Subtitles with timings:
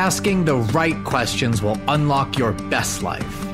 [0.00, 3.46] asking the right questions will unlock your best life.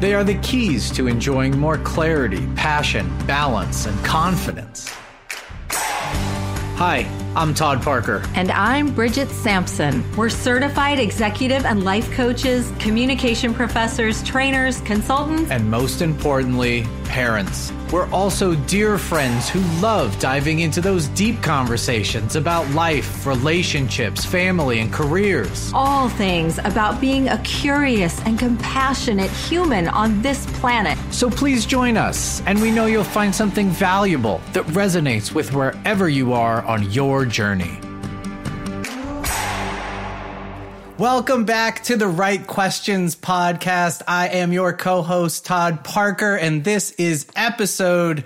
[0.00, 4.88] They are the keys to enjoying more clarity, passion, balance, and confidence.
[5.68, 7.06] Hi,
[7.36, 8.24] I'm Todd Parker.
[8.34, 10.02] And I'm Bridget Sampson.
[10.16, 16.86] We're certified executive and life coaches, communication professors, trainers, consultants, and most importantly,
[17.16, 17.72] parents.
[17.90, 24.80] We're also dear friends who love diving into those deep conversations about life, relationships, family,
[24.80, 25.72] and careers.
[25.72, 30.98] All things about being a curious and compassionate human on this planet.
[31.10, 36.10] So please join us, and we know you'll find something valuable that resonates with wherever
[36.10, 37.80] you are on your journey.
[40.98, 44.00] Welcome back to the Right Questions podcast.
[44.08, 48.24] I am your co-host Todd Parker and this is episode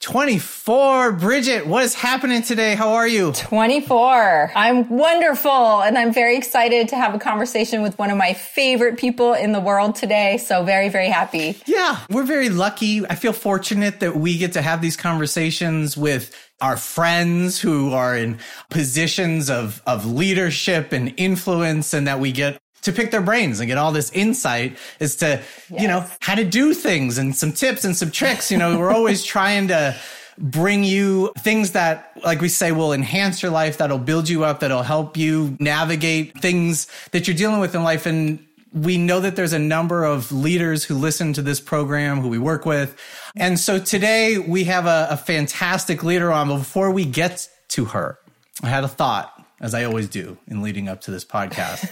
[0.00, 1.12] 24.
[1.12, 2.74] Bridget, what is happening today?
[2.74, 3.32] How are you?
[3.32, 4.52] 24.
[4.54, 8.98] I'm wonderful and I'm very excited to have a conversation with one of my favorite
[8.98, 10.36] people in the world today.
[10.36, 11.56] So very, very happy.
[11.64, 13.06] Yeah, we're very lucky.
[13.06, 18.16] I feel fortunate that we get to have these conversations with our friends who are
[18.16, 18.38] in
[18.70, 23.68] positions of, of leadership and influence and that we get to pick their brains and
[23.68, 25.82] get all this insight as to, yes.
[25.82, 28.50] you know, how to do things and some tips and some tricks.
[28.50, 29.96] You know, we're always trying to
[30.38, 34.60] bring you things that, like we say, will enhance your life, that'll build you up,
[34.60, 38.06] that'll help you navigate things that you're dealing with in life.
[38.06, 42.28] And we know that there's a number of leaders who listen to this program who
[42.28, 42.96] we work with.
[43.36, 46.48] And so today we have a, a fantastic leader on.
[46.48, 48.18] But before we get to her,
[48.62, 51.86] I had a thought, as I always do in leading up to this podcast.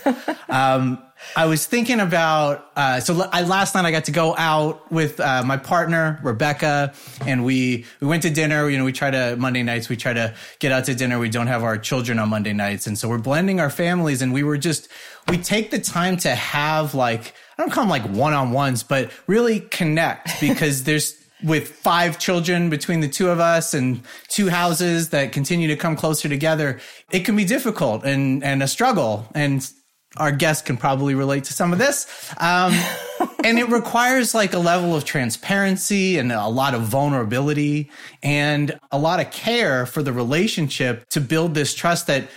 [0.51, 1.01] um,
[1.37, 5.21] I was thinking about uh, so I, last night I got to go out with
[5.21, 6.93] uh, my partner Rebecca,
[7.25, 8.69] and we we went to dinner.
[8.69, 11.19] You know, we try to Monday nights we try to get out to dinner.
[11.19, 14.21] We don't have our children on Monday nights, and so we're blending our families.
[14.21, 14.89] And we were just
[15.29, 18.83] we take the time to have like I don't call them like one on ones,
[18.83, 24.49] but really connect because there's with five children between the two of us and two
[24.49, 26.81] houses that continue to come closer together,
[27.11, 29.27] it can be difficult and, and a struggle.
[29.35, 29.69] And
[30.17, 32.33] our guests can probably relate to some of this.
[32.39, 32.75] Um,
[33.45, 37.91] and it requires like a level of transparency and a lot of vulnerability
[38.23, 42.29] and a lot of care for the relationship to build this trust that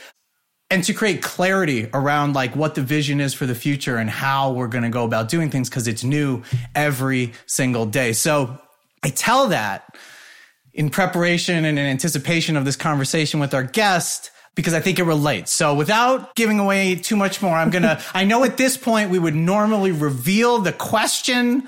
[0.69, 4.51] and to create clarity around like what the vision is for the future and how
[4.51, 6.41] we're going to go about doing things because it's new
[6.73, 8.11] every single day.
[8.11, 8.59] So
[9.03, 9.95] I tell that
[10.73, 15.03] in preparation and in anticipation of this conversation with our guest because I think it
[15.03, 15.51] relates.
[15.51, 19.09] So without giving away too much more, I'm going to, I know at this point
[19.09, 21.67] we would normally reveal the question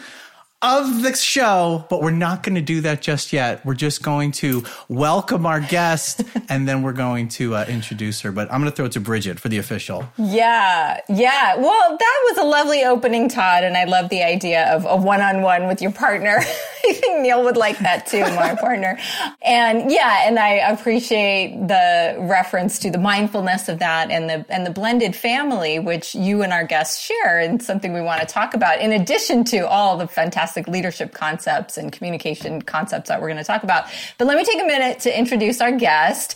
[0.62, 3.64] of the show, but we're not going to do that just yet.
[3.66, 8.32] We're just going to welcome our guest and then we're going to uh, introduce her.
[8.32, 10.08] But I'm going to throw it to Bridget for the official.
[10.18, 11.02] Yeah.
[11.10, 11.58] Yeah.
[11.58, 13.64] Well, that was a lovely opening, Todd.
[13.64, 16.38] And I love the idea of a one on one with your partner.
[16.88, 18.98] I think Neil would like that too, my partner.
[19.44, 24.66] And yeah, and I appreciate the reference to the mindfulness of that and the, and
[24.66, 28.54] the blended family, which you and our guests share and something we want to talk
[28.54, 33.28] about in addition to all the fantastic fantastic leadership concepts and communication concepts that we're
[33.28, 33.86] going to talk about.
[34.20, 36.36] But let me take a minute to introduce our guest.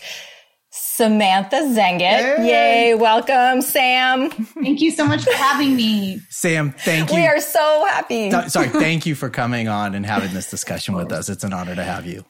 [0.72, 2.40] Samantha Zehngut.
[2.40, 2.90] Yay.
[2.90, 2.96] Yay.
[2.96, 4.30] Welcome, Sam.
[4.30, 6.22] Thank you so much for having me.
[6.30, 7.18] Sam, thank you.
[7.18, 8.32] We are so happy.
[8.50, 11.30] Sorry, thank you for coming on and having this discussion with us.
[11.30, 12.26] It's an honor to have you.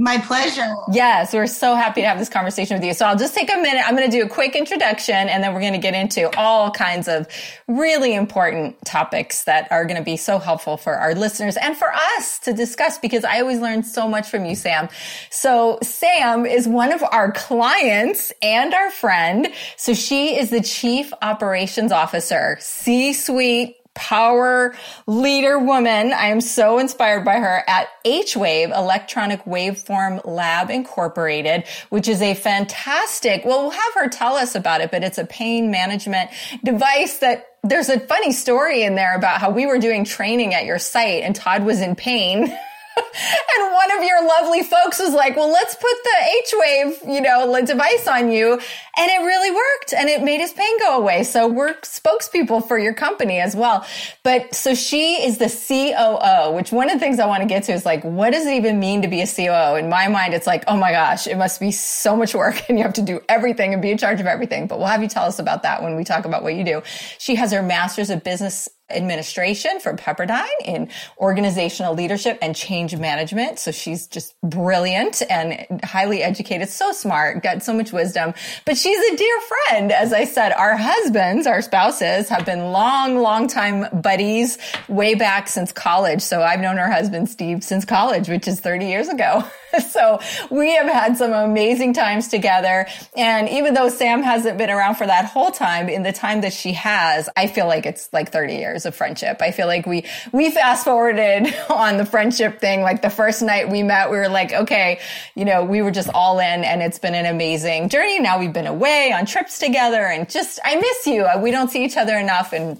[0.00, 0.76] My pleasure.
[0.92, 2.94] Yes, we're so happy to have this conversation with you.
[2.94, 3.82] So I'll just take a minute.
[3.84, 6.70] I'm going to do a quick introduction and then we're going to get into all
[6.70, 7.26] kinds of
[7.66, 11.92] really important topics that are going to be so helpful for our listeners and for
[11.92, 14.88] us to discuss because I always learn so much from you, Sam.
[15.30, 19.48] So Sam is one of our clients and our friend.
[19.76, 24.74] So she is the chief operations officer, C-suite power
[25.08, 26.12] leader woman.
[26.12, 32.34] I am so inspired by her at H-Wave Electronic Waveform Lab Incorporated, which is a
[32.34, 36.30] fantastic, well, we'll have her tell us about it, but it's a pain management
[36.62, 40.64] device that there's a funny story in there about how we were doing training at
[40.64, 42.56] your site and Todd was in pain.
[43.56, 47.46] and one of your lovely folks was like, well, let's put the H-wave, you know,
[47.64, 48.52] device on you.
[48.52, 51.24] And it really worked and it made his pain go away.
[51.24, 53.86] So we're spokespeople for your company as well.
[54.24, 57.64] But so she is the COO, which one of the things I want to get
[57.64, 59.76] to is like, what does it even mean to be a COO?
[59.76, 62.78] In my mind, it's like, oh my gosh, it must be so much work and
[62.78, 64.66] you have to do everything and be in charge of everything.
[64.66, 66.82] But we'll have you tell us about that when we talk about what you do.
[67.18, 70.88] She has her master's of business administration for Pepperdine in
[71.18, 73.58] organizational leadership and change management.
[73.58, 78.34] So she's just brilliant and highly educated, so smart, got so much wisdom.
[78.64, 79.92] But she's a dear friend.
[79.92, 84.58] As I said, our husbands, our spouses have been long, long time buddies
[84.88, 86.22] way back since college.
[86.22, 89.44] So I've known her husband, Steve, since college, which is 30 years ago.
[89.90, 90.20] so
[90.50, 92.86] we have had some amazing times together.
[93.16, 96.52] And even though Sam hasn't been around for that whole time, in the time that
[96.52, 99.40] she has, I feel like it's like 30 years of friendship.
[99.40, 102.82] I feel like we, we fast forwarded on the friendship thing.
[102.82, 105.00] Like the first night we met, we were like, okay,
[105.34, 108.20] you know, we were just all in and it's been an amazing journey.
[108.20, 111.26] Now we've been away on trips together and just, I miss you.
[111.38, 112.78] We don't see each other enough and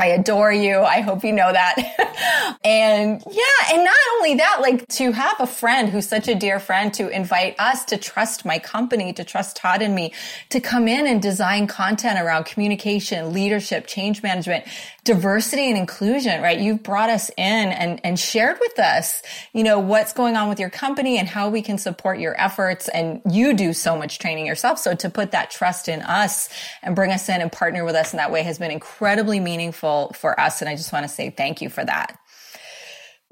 [0.00, 0.82] I adore you.
[0.82, 2.58] I hope you know that.
[2.64, 6.60] and yeah, and not only that, like to have a friend who's such a dear
[6.60, 10.12] friend to invite us to trust my company, to trust Todd and me,
[10.50, 14.66] to come in and design content around communication, leadership, change management,
[15.02, 16.60] diversity and inclusion, right?
[16.60, 19.22] You've brought us in and, and shared with us,
[19.52, 22.88] you know, what's going on with your company and how we can support your efforts.
[22.88, 24.78] And you do so much training yourself.
[24.78, 26.50] So to put that trust in us
[26.82, 29.87] and bring us in and partner with us in that way has been incredibly meaningful
[30.14, 30.60] for us.
[30.60, 32.18] And I just want to say thank you for that.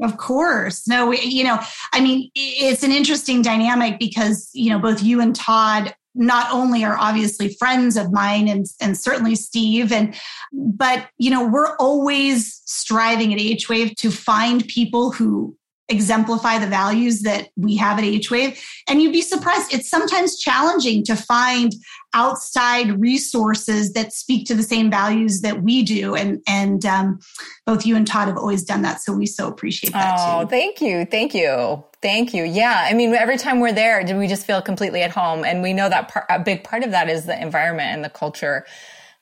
[0.02, 0.86] Of course.
[0.86, 1.58] No, we, you know,
[1.92, 6.84] I mean, it's an interesting dynamic because, you know, both you and Todd not only
[6.84, 10.18] are obviously friends of mine and, and certainly Steve and
[10.52, 15.56] but you know we're always striving at H Wave to find people who
[15.88, 20.38] exemplify the values that we have at H Wave and you'd be surprised it's sometimes
[20.38, 21.72] challenging to find
[22.16, 26.14] outside resources that speak to the same values that we do.
[26.14, 27.20] And and um,
[27.66, 30.16] both you and Todd have always done that, so we so appreciate that.
[30.18, 30.48] Oh, too.
[30.48, 32.42] thank you, thank you, thank you.
[32.42, 35.44] Yeah, I mean, every time we're there, do we just feel completely at home?
[35.44, 38.10] And we know that part, a big part of that is the environment and the
[38.10, 38.64] culture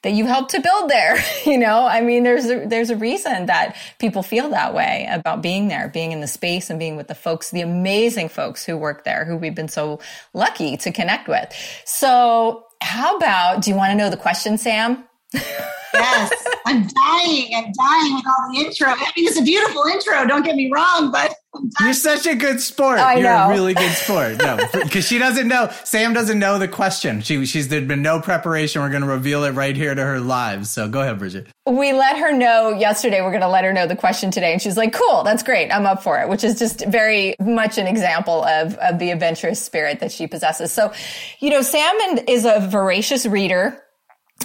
[0.05, 1.19] that you helped to build there.
[1.45, 5.43] You know, I mean, there's a, there's a reason that people feel that way about
[5.43, 8.77] being there, being in the space and being with the folks, the amazing folks who
[8.77, 10.01] work there, who we've been so
[10.33, 11.53] lucky to connect with.
[11.85, 15.05] So how about, do you want to know the question, Sam?
[15.35, 17.51] Yes, I'm dying.
[17.55, 18.89] I'm dying with all the intro.
[18.89, 20.27] I mean, it's a beautiful intro.
[20.27, 21.35] Don't get me wrong, but
[21.81, 22.99] you're such a good sport.
[22.99, 23.47] Oh, I You're know.
[23.47, 24.39] a really good sport.
[24.39, 25.71] No, because she doesn't know.
[25.85, 27.21] Sam doesn't know the question.
[27.21, 28.83] She she's there's been no preparation.
[28.83, 30.67] We're going to reveal it right here to her live.
[30.67, 31.47] So go ahead, Bridget.
[31.67, 33.21] We let her know yesterday.
[33.23, 35.71] We're going to let her know the question today, and she's like, "Cool, that's great.
[35.71, 39.63] I'm up for it." Which is just very much an example of of the adventurous
[39.63, 40.73] spirit that she possesses.
[40.73, 40.93] So,
[41.41, 41.95] you know, Sam
[42.27, 43.81] is a voracious reader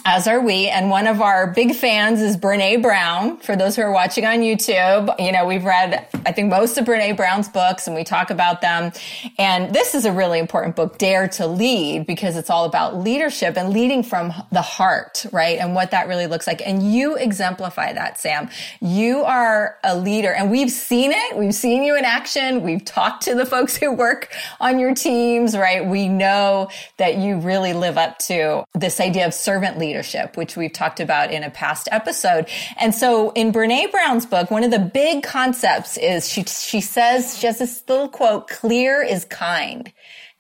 [0.05, 0.67] as are we.
[0.67, 3.37] And one of our big fans is Brene Brown.
[3.37, 6.85] For those who are watching on YouTube, you know, we've read, I think, most of
[6.85, 8.91] Brene Brown's books and we talk about them.
[9.37, 13.57] And this is a really important book, Dare to Lead, because it's all about leadership
[13.57, 15.59] and leading from the heart, right?
[15.59, 16.61] And what that really looks like.
[16.65, 18.49] And you exemplify that, Sam.
[18.81, 21.37] You are a leader and we've seen it.
[21.37, 22.61] We've seen you in action.
[22.61, 25.85] We've talked to the folks who work on your teams, right?
[25.85, 30.73] We know that you really live up to this idea of servant leadership, which we've
[30.73, 32.47] talked about in a past episode.
[32.77, 37.37] And so in Brene Brown's book, one of the big concepts is she, she says,
[37.37, 39.91] she has this little quote, clear is kind.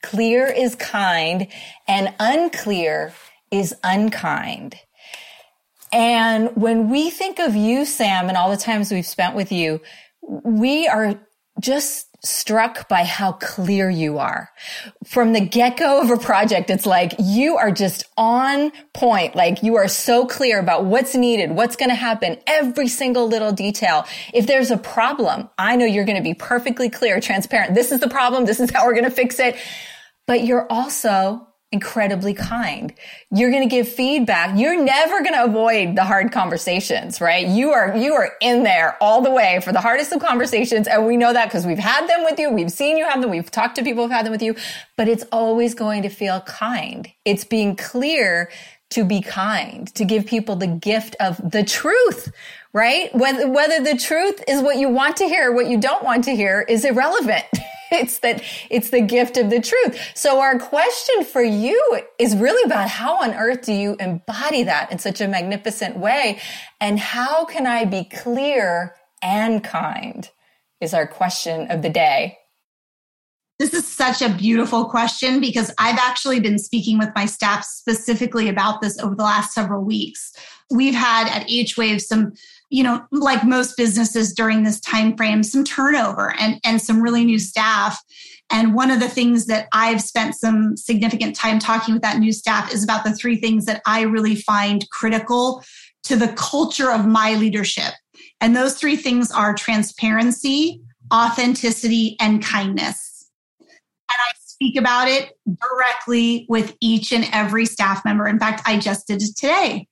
[0.03, 1.47] Clear is kind
[1.87, 3.13] and unclear
[3.51, 4.75] is unkind.
[5.91, 9.81] And when we think of you, Sam, and all the times we've spent with you,
[10.21, 11.19] we are
[11.59, 14.49] just struck by how clear you are.
[15.05, 19.35] From the get-go of a project, it's like you are just on point.
[19.35, 23.51] Like you are so clear about what's needed, what's going to happen, every single little
[23.51, 24.05] detail.
[24.33, 27.75] If there's a problem, I know you're going to be perfectly clear, transparent.
[27.75, 28.45] This is the problem.
[28.45, 29.55] This is how we're going to fix it.
[30.27, 32.93] But you're also incredibly kind.
[33.31, 34.57] You're going to give feedback.
[34.57, 37.45] You're never going to avoid the hard conversations, right?
[37.45, 40.87] You are, you are in there all the way for the hardest of conversations.
[40.87, 42.49] And we know that because we've had them with you.
[42.49, 43.29] We've seen you have them.
[43.29, 44.55] We've talked to people who've had them with you,
[44.97, 47.07] but it's always going to feel kind.
[47.23, 48.49] It's being clear
[48.91, 52.31] to be kind, to give people the gift of the truth,
[52.73, 53.13] right?
[53.13, 56.35] Whether, whether the truth is what you want to hear, what you don't want to
[56.35, 57.45] hear is irrelevant.
[57.99, 59.99] it's that it's the gift of the truth.
[60.15, 64.91] So our question for you is really about how on earth do you embody that
[64.91, 66.39] in such a magnificent way?
[66.79, 70.29] And how can I be clear and kind
[70.81, 72.37] is our question of the day.
[73.57, 78.47] This is such a beautiful question because I've actually been speaking with my staff specifically
[78.47, 80.31] about this over the last several weeks.
[80.71, 82.33] We've had at H Wave some
[82.69, 87.25] you know like most businesses during this time frame some turnover and and some really
[87.25, 87.99] new staff
[88.51, 92.31] and one of the things that i've spent some significant time talking with that new
[92.31, 95.63] staff is about the three things that i really find critical
[96.03, 97.93] to the culture of my leadership.
[98.41, 100.81] And those three things are transparency,
[101.13, 103.29] authenticity, and kindness.
[103.59, 108.27] And I speak about it directly with each and every staff member.
[108.27, 109.87] In fact, I just did it today.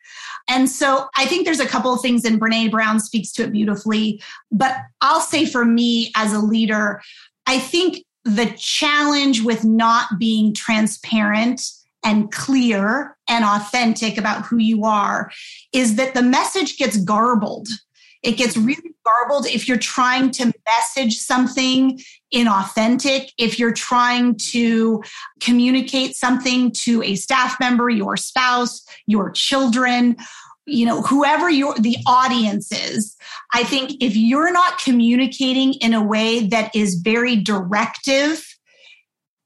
[0.49, 3.51] And so I think there's a couple of things, and Brene Brown speaks to it
[3.51, 4.21] beautifully.
[4.51, 7.01] But I'll say for me as a leader,
[7.45, 11.61] I think the challenge with not being transparent
[12.03, 15.31] and clear and authentic about who you are
[15.73, 17.67] is that the message gets garbled.
[18.27, 21.97] It gets really garbled if you're trying to message something
[22.33, 25.01] inauthentic, if you're trying to
[25.39, 30.17] communicate something to a staff member, your spouse, your children,
[30.65, 33.15] you know, whoever your the audience is.
[33.53, 38.45] I think if you're not communicating in a way that is very directive,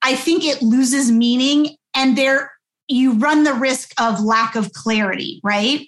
[0.02, 2.52] I think it loses meaning and there
[2.88, 5.88] you run the risk of lack of clarity, right?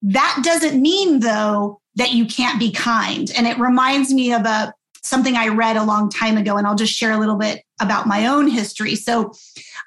[0.00, 3.30] That doesn't mean though that you can't be kind.
[3.36, 6.74] And it reminds me of a something I read a long time ago and I'll
[6.74, 8.94] just share a little bit about my own history.
[8.94, 9.32] So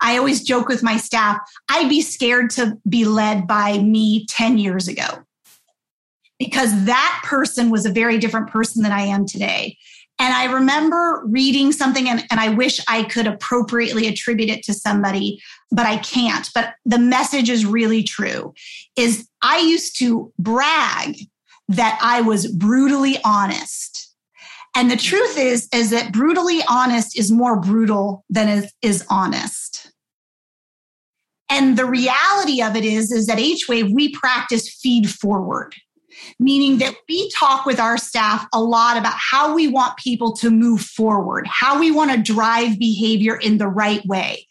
[0.02, 1.38] I always joke with my staff,
[1.70, 5.06] I'd be scared to be led by me 10 years ago
[6.40, 9.78] because that person was a very different person than I am today.
[10.20, 14.74] And I remember reading something, and, and I wish I could appropriately attribute it to
[14.74, 15.42] somebody,
[15.72, 16.48] but I can't.
[16.54, 18.54] But the message is really true.
[18.96, 21.18] Is I used to brag
[21.72, 24.16] that I was brutally honest.
[24.76, 29.92] And the truth is, is that brutally honest is more brutal than is, is honest.
[31.50, 35.76] And the reality of it is, is that H Wave, we practice feed forward
[36.40, 40.50] meaning that we talk with our staff a lot about how we want people to
[40.50, 44.48] move forward, how we want to drive behavior in the right way.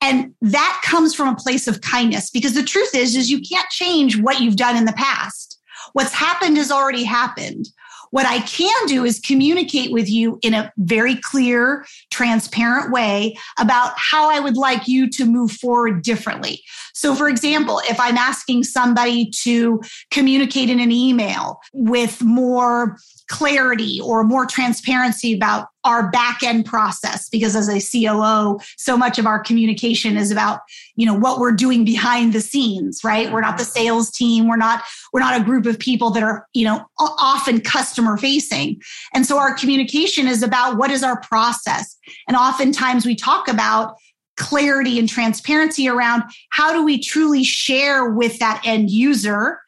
[0.00, 3.68] And that comes from a place of kindness because the truth is, is you can't
[3.70, 5.47] change what you've done in the past.
[5.92, 7.68] What's happened has already happened.
[8.10, 13.92] What I can do is communicate with you in a very clear, transparent way about
[13.96, 16.62] how I would like you to move forward differently.
[16.98, 24.00] So, for example, if I'm asking somebody to communicate in an email with more clarity
[24.02, 29.26] or more transparency about our back end process because as a COO so much of
[29.26, 30.60] our communication is about
[30.96, 33.30] you know what we're doing behind the scenes right?
[33.30, 33.72] We're not the mm-hmm.
[33.72, 34.48] sales team.
[34.48, 38.80] We're not we're not a group of people that are you know often customer facing.
[39.14, 41.96] And so our communication is about what is our process.
[42.26, 43.94] And oftentimes we talk about
[44.38, 49.60] clarity and transparency around how do we truly share with that end user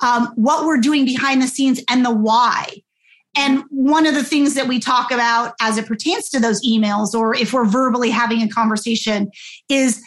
[0.00, 2.66] um, what we're doing behind the scenes and the why
[3.36, 7.14] and one of the things that we talk about as it pertains to those emails,
[7.14, 9.30] or if we're verbally having a conversation,
[9.68, 10.02] is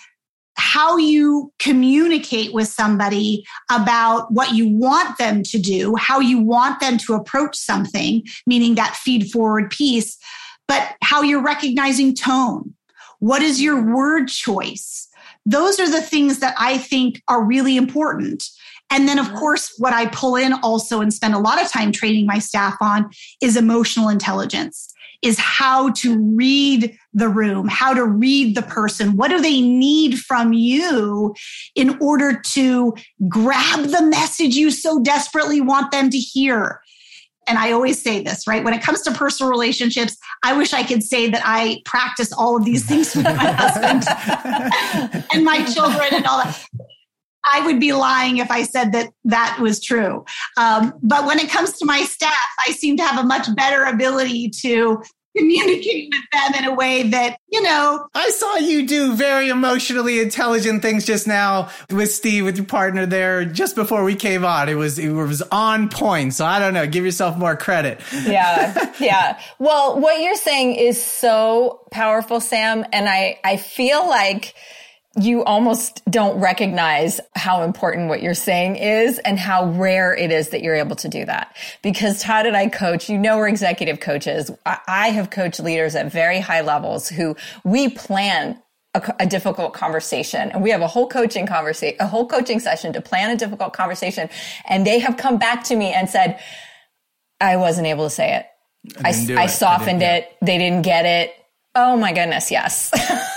[0.56, 6.80] how you communicate with somebody about what you want them to do, how you want
[6.80, 10.18] them to approach something, meaning that feed forward piece,
[10.68, 12.76] but how you're recognizing tone.
[13.24, 15.08] What is your word choice?
[15.46, 18.44] Those are the things that I think are really important.
[18.92, 21.94] And then, of course, what I pull in also and spend a lot of time
[21.94, 23.10] training my staff on
[23.42, 29.16] is emotional intelligence, is how to read the room, how to read the person.
[29.16, 31.34] What do they need from you
[31.76, 32.94] in order to
[33.30, 36.82] grab the message you so desperately want them to hear?
[37.48, 38.64] And I always say this, right?
[38.64, 42.56] When it comes to personal relationships, I wish I could say that I practice all
[42.56, 44.04] of these things with my husband
[45.34, 46.66] and my children and all that.
[47.46, 50.24] I would be lying if I said that that was true.
[50.58, 52.34] Um, but when it comes to my staff,
[52.66, 55.04] I seem to have a much better ability to
[55.36, 58.08] communicate with them in a way that, you know.
[58.14, 63.06] I saw you do very emotionally intelligent things just now with Steve, with your partner
[63.06, 64.70] there, just before we came on.
[64.70, 66.34] It was, it was on point.
[66.34, 68.00] So I don't know, give yourself more credit.
[68.26, 68.92] Yeah.
[69.00, 69.40] Yeah.
[69.60, 72.86] Well, what you're saying is so powerful, Sam.
[72.94, 74.54] And I, I feel like,
[75.16, 80.50] you almost don't recognize how important what you're saying is and how rare it is
[80.50, 81.56] that you're able to do that.
[81.84, 84.50] Because Todd and I coach, you know, we're executive coaches.
[84.66, 88.60] I have coached leaders at very high levels who we plan
[88.96, 92.94] a, a, difficult conversation and we have a whole coaching conversation, a whole coaching session
[92.94, 94.30] to plan a difficult conversation.
[94.68, 96.40] And they have come back to me and said,
[97.40, 98.46] I wasn't able to say it.
[99.04, 100.36] I, I, I softened it.
[100.42, 101.34] They didn't get it.
[101.76, 102.52] Oh my goodness.
[102.52, 102.92] Yes.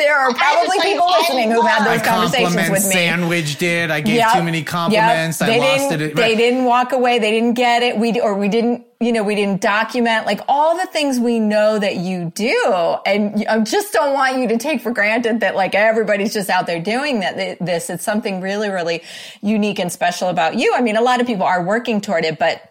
[0.00, 2.92] there are probably people listening who've had those conversations with me.
[2.92, 3.90] Sandwich did.
[3.90, 5.40] I gave yep, too many compliments.
[5.40, 5.48] Yep.
[5.48, 6.16] I they lost it.
[6.16, 7.18] They didn't walk away.
[7.18, 7.96] They didn't get it.
[7.96, 8.86] We or we didn't.
[9.02, 13.46] You know, we didn't document like all the things we know that you do, and
[13.48, 16.82] I just don't want you to take for granted that like everybody's just out there
[16.82, 17.58] doing that.
[17.60, 19.02] This it's something really, really
[19.40, 20.74] unique and special about you.
[20.74, 22.69] I mean, a lot of people are working toward it, but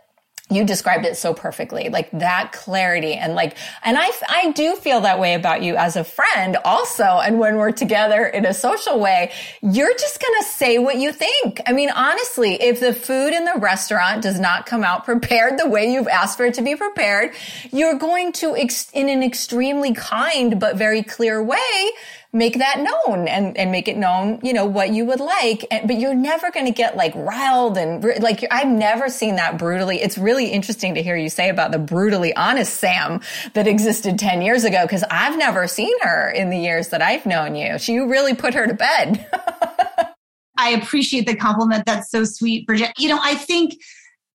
[0.49, 5.01] you described it so perfectly like that clarity and like and i i do feel
[5.01, 7.03] that way about you as a friend also.
[7.03, 11.11] And when we're together in a social way you're just going to say what you
[11.11, 11.61] think.
[11.65, 15.67] I mean honestly if the food in the restaurant does not come out prepared the
[15.67, 17.33] way you've asked for it to be prepared
[17.71, 21.91] you're going to ex- in an extremely kind but very clear way
[22.31, 25.65] make that known and, and make it known, you know, what you would like.
[25.71, 29.57] And, but you're never going to get like riled and like, I've never seen that
[29.57, 30.01] brutally.
[30.01, 33.21] It's really interesting to hear you say about the brutally honest Sam
[33.53, 34.85] that existed 10 years ago.
[34.87, 37.79] Cause I've never seen her in the years that I've known you.
[37.79, 39.25] She really put her to bed.
[40.57, 41.85] I appreciate the compliment.
[41.85, 42.91] That's so sweet, Bridget.
[42.99, 43.75] You know, I think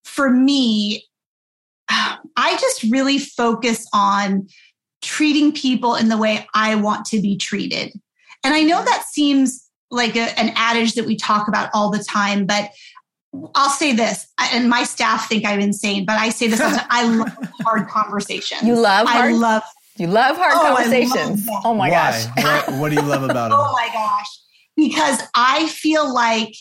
[0.02, 1.04] for me,
[1.88, 4.48] I just really focus on
[5.04, 7.92] treating people in the way I want to be treated.
[8.42, 12.02] And I know that seems like a, an adage that we talk about all the
[12.02, 12.70] time, but
[13.54, 17.36] I'll say this, and my staff think I'm insane, but I say this: I love
[17.62, 18.62] hard conversations.
[18.62, 19.32] You love hard.
[19.32, 19.62] I love.
[19.96, 21.46] You love hard oh, conversations.
[21.46, 22.30] Love oh my Why?
[22.34, 22.68] gosh!
[22.68, 23.54] what, what do you love about it?
[23.58, 24.26] oh my gosh!
[24.76, 26.54] Because I feel like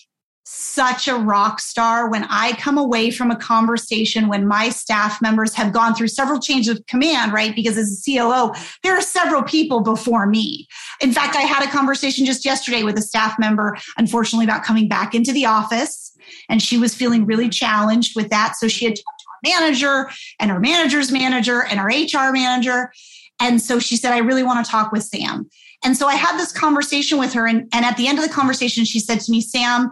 [0.74, 5.54] such a rock star when I come away from a conversation when my staff members
[5.54, 7.56] have gone through several changes of command, right?
[7.56, 8.52] Because as a COO,
[8.82, 10.68] there are several people before me.
[11.00, 14.88] In fact, I had a conversation just yesterday with a staff member, unfortunately, about coming
[14.88, 16.12] back into the office.
[16.50, 18.56] And she was feeling really challenged with that.
[18.56, 22.92] So she had talked to our manager and her manager's manager and our HR manager.
[23.40, 25.50] And so she said, I really want to talk with Sam.
[25.84, 27.46] And so I had this conversation with her.
[27.46, 29.92] And, and at the end of the conversation, she said to me, Sam,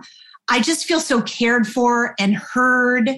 [0.51, 3.09] I just feel so cared for and heard.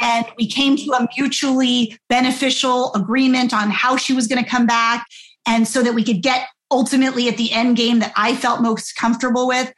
[0.00, 4.64] And we came to a mutually beneficial agreement on how she was going to come
[4.64, 5.04] back.
[5.44, 8.94] And so that we could get ultimately at the end game that I felt most
[8.94, 9.72] comfortable with.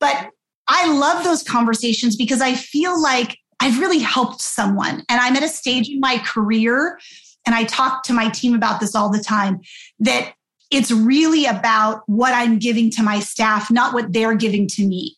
[0.00, 0.28] But
[0.66, 5.04] I love those conversations because I feel like I've really helped someone.
[5.08, 6.98] And I'm at a stage in my career,
[7.46, 9.60] and I talk to my team about this all the time,
[10.00, 10.34] that
[10.70, 15.16] it's really about what I'm giving to my staff, not what they're giving to me.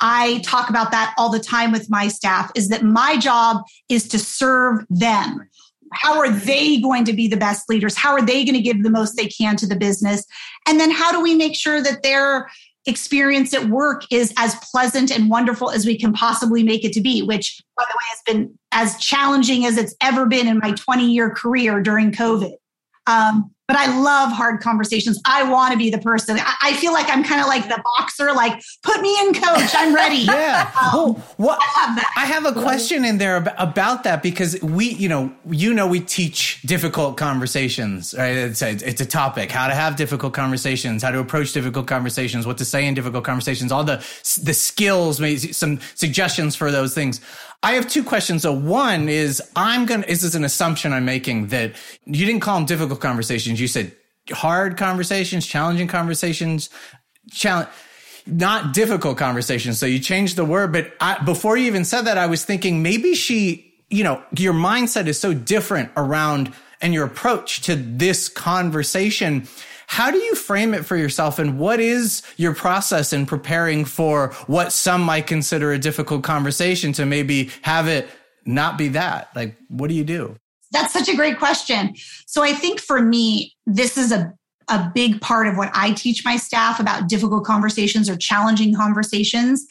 [0.00, 4.06] I talk about that all the time with my staff is that my job is
[4.08, 5.48] to serve them.
[5.92, 7.96] How are they going to be the best leaders?
[7.96, 10.24] How are they going to give the most they can to the business?
[10.66, 12.48] And then how do we make sure that their
[12.86, 17.00] experience at work is as pleasant and wonderful as we can possibly make it to
[17.00, 20.72] be, which, by the way, has been as challenging as it's ever been in my
[20.72, 22.52] 20 year career during COVID.
[23.08, 25.20] Um, but I love hard conversations.
[25.26, 26.38] I want to be the person.
[26.40, 29.70] I, feel like I'm kind of like the boxer, like, put me in, coach.
[29.74, 30.16] I'm ready.
[30.24, 30.70] yeah.
[30.78, 34.90] Um, well, what, I, have I have a question in there about that because we,
[34.90, 38.36] you know, you know, we teach difficult conversations, right?
[38.36, 42.46] It's a, it's a topic, how to have difficult conversations, how to approach difficult conversations,
[42.46, 43.96] what to say in difficult conversations, all the,
[44.42, 47.20] the skills, maybe some suggestions for those things.
[47.62, 48.42] I have two questions.
[48.42, 52.40] So one is I'm going to, is this an assumption I'm making that you didn't
[52.40, 53.60] call them difficult conversations.
[53.60, 53.92] You said
[54.30, 56.70] hard conversations, challenging conversations,
[57.30, 57.68] challenge,
[58.26, 59.78] not difficult conversations.
[59.78, 62.82] So you changed the word, but I, before you even said that, I was thinking
[62.82, 68.28] maybe she, you know, your mindset is so different around and your approach to this
[68.28, 69.48] conversation
[69.88, 71.38] how do you frame it for yourself?
[71.38, 76.92] And what is your process in preparing for what some might consider a difficult conversation
[76.92, 78.06] to maybe have it
[78.44, 79.30] not be that?
[79.34, 80.36] Like, what do you do?
[80.72, 81.94] That's such a great question.
[82.26, 84.32] So I think for me, this is a
[84.70, 89.66] a big part of what I teach my staff about difficult conversations or challenging conversations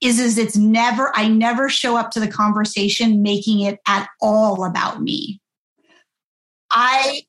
[0.00, 4.64] is is it's never I never show up to the conversation making it at all
[4.64, 5.40] about me.
[6.72, 7.22] I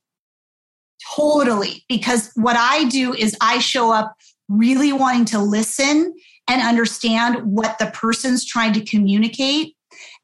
[1.16, 1.84] Totally.
[1.90, 4.16] Because what I do is I show up
[4.48, 6.14] really wanting to listen
[6.48, 9.76] and understand what the person's trying to communicate.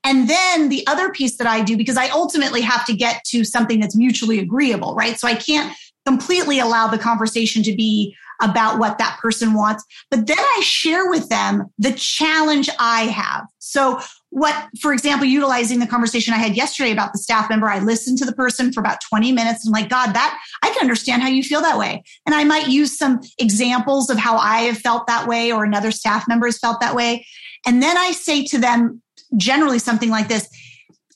[0.04, 3.43] And then the other piece that I do, because I ultimately have to get to
[3.43, 5.19] something that's mutually agreeable, right?
[5.19, 9.84] So I can't completely allow the conversation to be about what that person wants.
[10.10, 13.47] But then I share with them the challenge I have.
[13.60, 17.80] So what, for example, utilizing the conversation I had yesterday about the staff member, I
[17.80, 21.22] listened to the person for about 20 minutes and like, God, that I can understand
[21.22, 22.04] how you feel that way.
[22.26, 25.92] And I might use some examples of how I have felt that way or another
[25.92, 27.26] staff member has felt that way.
[27.66, 29.02] And then I say to them
[29.36, 30.50] generally something like this.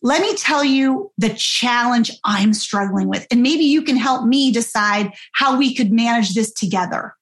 [0.02, 3.28] Let me tell you the challenge I'm struggling with.
[3.30, 7.14] And maybe you can help me decide how we could manage this together.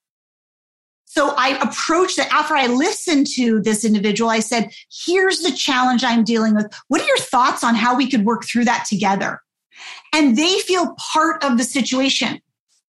[1.11, 4.29] So I approached that after I listened to this individual.
[4.29, 4.71] I said,
[5.05, 6.71] here's the challenge I'm dealing with.
[6.87, 9.41] What are your thoughts on how we could work through that together?
[10.13, 12.39] And they feel part of the situation.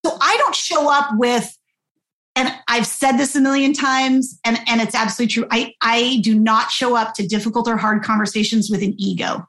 [0.05, 1.57] So I don't show up with,
[2.37, 5.47] and I've said this a million times, and, and it's absolutely true.
[5.51, 9.49] I, I do not show up to difficult or hard conversations with an ego.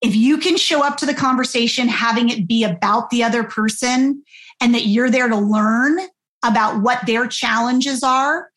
[0.00, 4.22] If you can show up to the conversation having it be about the other person
[4.62, 5.98] and that you're there to learn
[6.44, 8.50] about what their challenges are,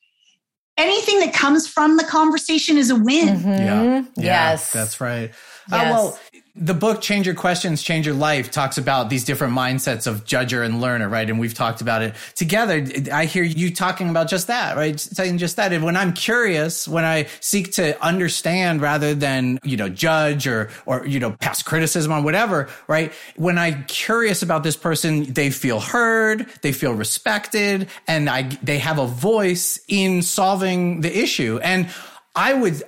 [0.78, 3.30] anything that comes from the conversation is a win.
[3.30, 3.50] Mm-hmm.
[3.50, 3.84] Yeah.
[3.84, 4.04] yeah.
[4.16, 4.72] Yes.
[4.72, 5.32] That's right.
[5.72, 5.72] Yes.
[5.72, 6.20] Uh, well,
[6.60, 10.66] the book Change Your Questions, Change Your Life talks about these different mindsets of judger
[10.66, 11.30] and learner, right?
[11.30, 12.86] And we've talked about it together.
[13.14, 15.00] I hear you talking about just that, right?
[15.00, 15.72] Saying just that.
[15.72, 20.72] And when I'm curious, when I seek to understand rather than, you know, judge or,
[20.88, 23.14] or, you know, pass criticism on whatever, right?
[23.36, 28.80] When I'm curious about this person, they feel heard, they feel respected, and I, they
[28.80, 31.60] have a voice in solving the issue.
[31.62, 31.90] And
[32.36, 32.82] I would,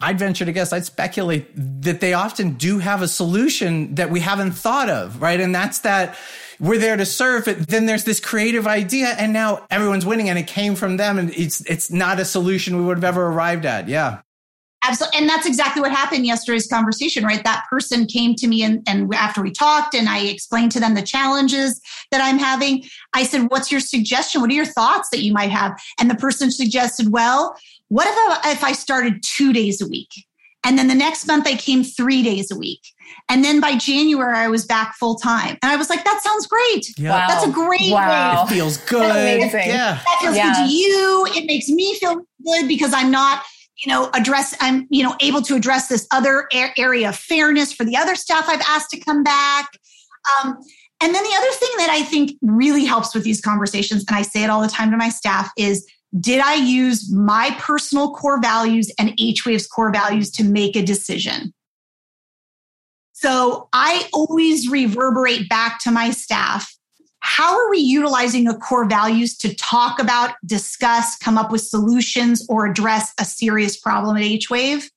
[0.00, 1.50] I'd venture to guess, I'd speculate
[1.82, 5.40] that they often do have a solution that we haven't thought of, right?
[5.40, 6.16] And that's that
[6.60, 7.66] we're there to serve it.
[7.68, 11.30] Then there's this creative idea and now everyone's winning and it came from them and
[11.34, 13.88] it's, it's not a solution we would have ever arrived at.
[13.88, 14.20] Yeah.
[14.84, 15.18] Absolutely.
[15.18, 17.42] And that's exactly what happened yesterday's conversation, right?
[17.42, 20.94] That person came to me and, and after we talked and I explained to them
[20.94, 21.80] the challenges
[22.12, 24.40] that I'm having, I said, what's your suggestion?
[24.40, 25.80] What are your thoughts that you might have?
[25.98, 27.56] And the person suggested, well,
[27.88, 28.14] what if
[28.46, 30.10] I, if I started two days a week?
[30.64, 32.80] And then the next month I came three days a week.
[33.28, 35.56] And then by January I was back full time.
[35.62, 36.88] And I was like, that sounds great.
[36.98, 37.10] Yeah.
[37.10, 37.26] Wow.
[37.28, 38.44] That's a great Wow.
[38.44, 39.08] It feels good.
[39.10, 39.60] Amazing.
[39.68, 40.00] Yeah.
[40.04, 40.52] That feels Yeah.
[40.54, 41.26] good to you.
[41.36, 43.44] It makes me feel good because I'm not,
[43.84, 47.72] you know, address, I'm, you know, able to address this other a- area of fairness
[47.72, 49.68] for the other staff I've asked to come back.
[50.42, 50.56] Um,
[51.00, 54.22] and then the other thing that I think really helps with these conversations, and I
[54.22, 55.86] say it all the time to my staff, is
[56.20, 60.82] did I use my personal core values and H Wave's core values to make a
[60.82, 61.52] decision?
[63.12, 66.72] So I always reverberate back to my staff.
[67.20, 72.46] How are we utilizing the core values to talk about, discuss, come up with solutions,
[72.48, 74.90] or address a serious problem at H Wave?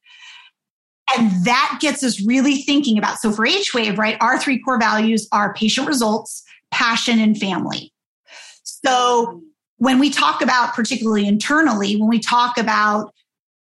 [1.17, 3.17] And that gets us really thinking about.
[3.17, 7.91] So for H Wave, right, our three core values are patient results, passion, and family.
[8.63, 9.41] So
[9.79, 13.13] when we talk about, particularly internally, when we talk about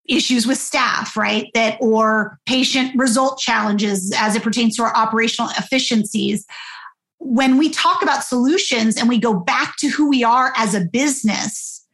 [0.07, 5.51] issues with staff, right, that or patient result challenges as it pertains to our operational
[5.57, 6.45] efficiencies,
[7.19, 10.81] when we talk about solutions and we go back to who we are as a
[10.81, 11.85] business,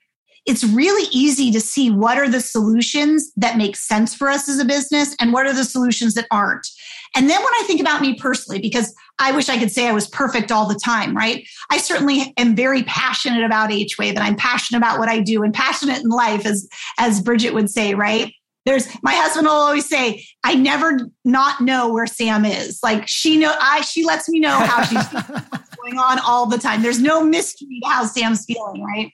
[0.46, 4.60] it's really easy to see what are the solutions that make sense for us as
[4.60, 6.68] a business and what are the solutions that aren't.
[7.16, 9.94] And then when I think about me personally, because I wish I could say I
[9.94, 11.48] was perfect all the time, right?
[11.70, 15.44] I certainly am very passionate about H Wave and I'm passionate about what I do
[15.44, 16.68] and passionate in life, as,
[17.00, 18.34] as Bridget would say, right?
[18.66, 22.80] There's my husband will always say, I never not know where Sam is.
[22.82, 25.08] Like she know I she lets me know how she's
[25.78, 26.82] going on all the time.
[26.82, 29.12] There's no mystery to how Sam's feeling, right?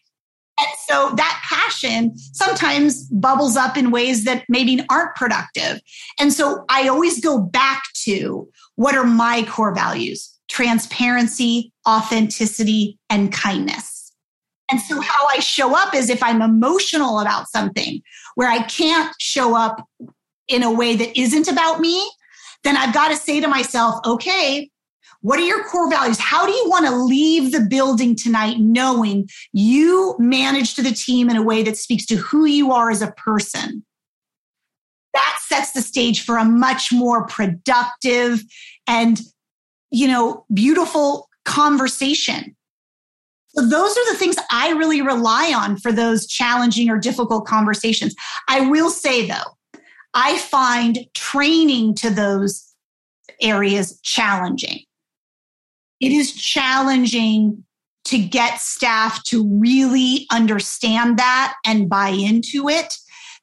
[0.61, 5.81] And so that passion sometimes bubbles up in ways that maybe aren't productive.
[6.19, 10.37] And so I always go back to what are my core values?
[10.49, 14.13] Transparency, authenticity, and kindness.
[14.71, 18.01] And so how I show up is if I'm emotional about something
[18.35, 19.85] where I can't show up
[20.47, 22.09] in a way that isn't about me,
[22.63, 24.70] then I've got to say to myself, okay,
[25.21, 26.19] what are your core values?
[26.19, 31.29] How do you want to leave the building tonight knowing you managed to the team
[31.29, 33.85] in a way that speaks to who you are as a person?
[35.13, 38.41] That sets the stage for a much more productive
[38.87, 39.21] and,
[39.91, 42.55] you know, beautiful conversation.
[43.49, 48.15] So those are the things I really rely on for those challenging or difficult conversations.
[48.47, 49.81] I will say though,
[50.13, 52.73] I find training to those
[53.41, 54.79] areas challenging
[56.01, 57.63] it is challenging
[58.05, 62.95] to get staff to really understand that and buy into it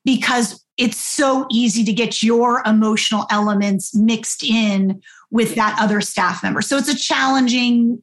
[0.04, 6.42] because it's so easy to get your emotional elements mixed in with that other staff
[6.42, 6.60] member.
[6.60, 8.02] So it's a challenging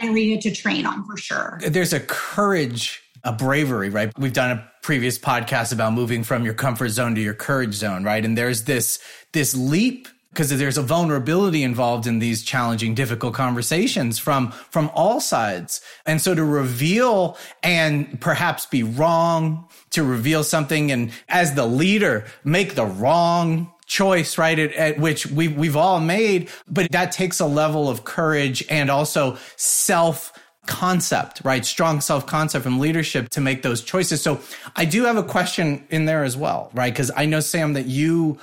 [0.00, 1.60] area to train on for sure.
[1.66, 4.12] There's a courage, a bravery, right?
[4.18, 8.04] We've done a previous podcast about moving from your comfort zone to your courage zone,
[8.04, 8.24] right?
[8.24, 9.00] And there's this
[9.32, 15.18] this leap because there's a vulnerability involved in these challenging difficult conversations from from all
[15.18, 21.64] sides and so to reveal and perhaps be wrong to reveal something and as the
[21.64, 27.12] leader make the wrong choice right at, at which we we've all made but that
[27.12, 30.32] takes a level of courage and also self
[30.66, 31.64] concept, right?
[31.64, 34.20] Strong self concept from leadership to make those choices.
[34.20, 34.40] So
[34.74, 36.92] I do have a question in there as well, right?
[36.92, 38.40] Because I know, Sam, that you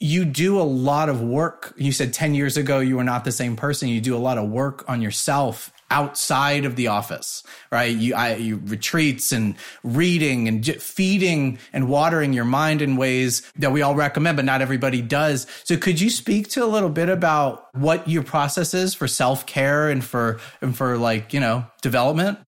[0.00, 1.72] you do a lot of work.
[1.76, 3.88] You said 10 years ago you were not the same person.
[3.88, 7.94] You do a lot of work on yourself outside of the office, right?
[7.94, 9.54] You, I, you retreats and
[9.84, 14.44] reading and j- feeding and watering your mind in ways that we all recommend, but
[14.44, 15.46] not everybody does.
[15.62, 19.46] So could you speak to a little bit about what your process is for self
[19.46, 22.38] care and for, and for like, you know, development?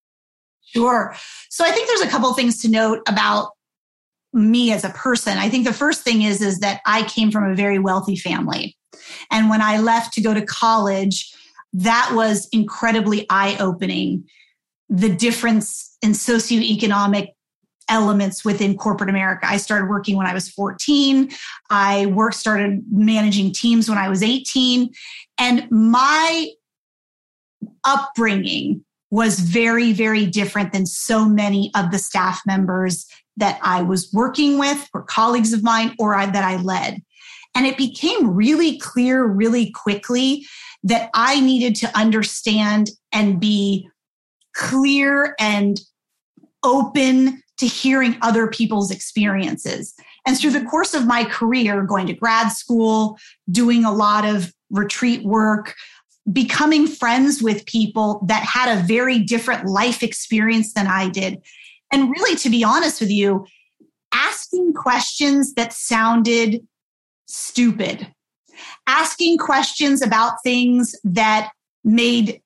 [0.64, 1.14] Sure.
[1.48, 3.52] So I think there's a couple things to note about
[4.37, 5.38] me as a person.
[5.38, 8.77] I think the first thing is, is that I came from a very wealthy family.
[9.31, 11.33] And when I left to go to college,
[11.72, 14.25] that was incredibly eye opening.
[14.88, 17.29] The difference in socioeconomic
[17.88, 19.46] elements within corporate America.
[19.49, 21.31] I started working when I was 14.
[21.70, 24.90] I worked, started managing teams when I was 18.
[25.38, 26.51] And my
[27.85, 28.85] upbringing
[29.16, 33.07] was very, very different than so many of the staff members
[33.38, 37.02] that I was working with or colleagues of mine or I, that I led.
[37.55, 40.44] And it became really clear really quickly
[40.83, 43.88] that I needed to understand and be
[44.55, 45.81] clear and
[46.62, 49.94] open to hearing other people's experiences.
[50.26, 53.16] And through the course of my career, going to grad school,
[53.50, 55.74] doing a lot of retreat work,
[56.32, 61.40] becoming friends with people that had a very different life experience than I did,
[61.92, 63.46] and really, to be honest with you,
[64.12, 66.66] asking questions that sounded
[67.26, 68.12] stupid,
[68.86, 71.50] asking questions about things that
[71.84, 72.40] made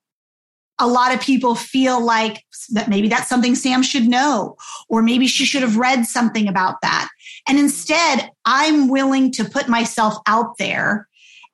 [0.79, 4.57] a lot of people feel like that maybe that's something Sam should know,
[4.89, 7.09] or maybe she should have read something about that.
[7.47, 11.07] And instead, I'm willing to put myself out there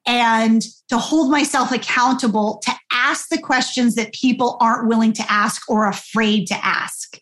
[0.06, 5.68] and to hold myself accountable to ask the questions that people aren't willing to ask
[5.68, 7.18] or afraid to ask.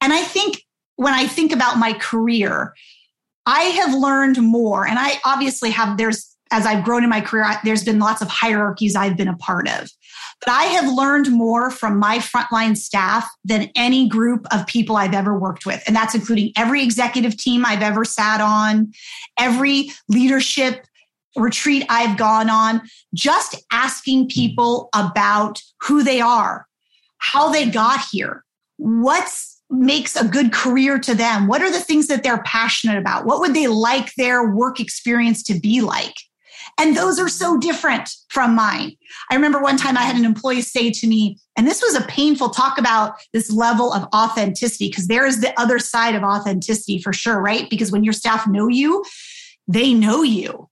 [0.00, 0.62] And I think
[0.96, 2.74] when I think about my career,
[3.46, 4.86] I have learned more.
[4.86, 8.28] And I obviously have, there's, as I've grown in my career, there's been lots of
[8.28, 9.90] hierarchies I've been a part of.
[10.40, 15.14] But I have learned more from my frontline staff than any group of people I've
[15.14, 15.82] ever worked with.
[15.86, 18.92] And that's including every executive team I've ever sat on,
[19.38, 20.86] every leadership
[21.36, 22.82] retreat I've gone on,
[23.14, 26.66] just asking people about who they are,
[27.18, 28.44] how they got here,
[28.76, 31.46] what's makes a good career to them?
[31.46, 33.24] What are the things that they're passionate about?
[33.24, 36.14] What would they like their work experience to be like?
[36.78, 38.96] And those are so different from mine.
[39.30, 42.06] I remember one time I had an employee say to me, and this was a
[42.06, 47.00] painful talk about this level of authenticity, because there is the other side of authenticity
[47.00, 47.68] for sure, right?
[47.70, 49.04] Because when your staff know you,
[49.66, 50.68] they know you.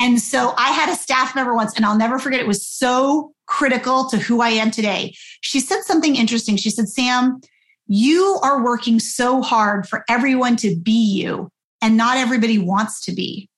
[0.00, 3.32] And so I had a staff member once, and I'll never forget, it was so
[3.46, 5.14] critical to who I am today.
[5.40, 6.56] She said something interesting.
[6.56, 7.40] She said, Sam,
[7.86, 13.12] you are working so hard for everyone to be you, and not everybody wants to
[13.12, 13.48] be.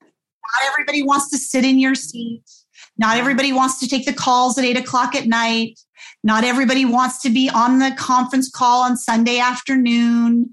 [0.00, 2.42] Not everybody wants to sit in your seat.
[2.98, 5.80] Not everybody wants to take the calls at eight o'clock at night.
[6.24, 10.52] Not everybody wants to be on the conference call on Sunday afternoon.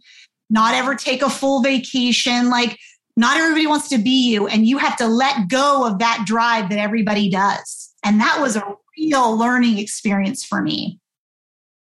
[0.49, 2.49] Not ever take a full vacation.
[2.49, 2.77] Like,
[3.19, 6.69] not everybody wants to be you, and you have to let go of that drive
[6.69, 7.93] that everybody does.
[8.05, 8.63] And that was a
[8.97, 10.99] real learning experience for me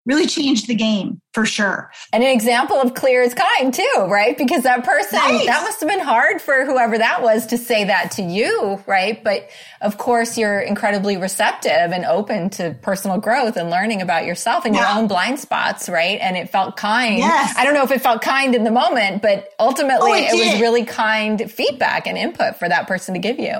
[0.06, 1.90] really changed the game for sure.
[2.12, 4.38] And an example of clear is kind too, right?
[4.38, 5.46] Because that person, right.
[5.46, 9.22] that must have been hard for whoever that was to say that to you, right?
[9.22, 14.64] But of course, you're incredibly receptive and open to personal growth and learning about yourself
[14.64, 14.88] and yeah.
[14.88, 16.18] your own blind spots, right?
[16.20, 17.18] And it felt kind.
[17.18, 17.54] Yes.
[17.58, 20.52] I don't know if it felt kind in the moment, but ultimately oh, it, it
[20.52, 23.56] was really kind feedback and input for that person to give you.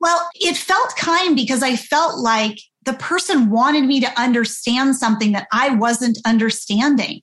[0.00, 5.32] Well, it felt kind because I felt like the person wanted me to understand something
[5.32, 7.20] that I wasn't understanding.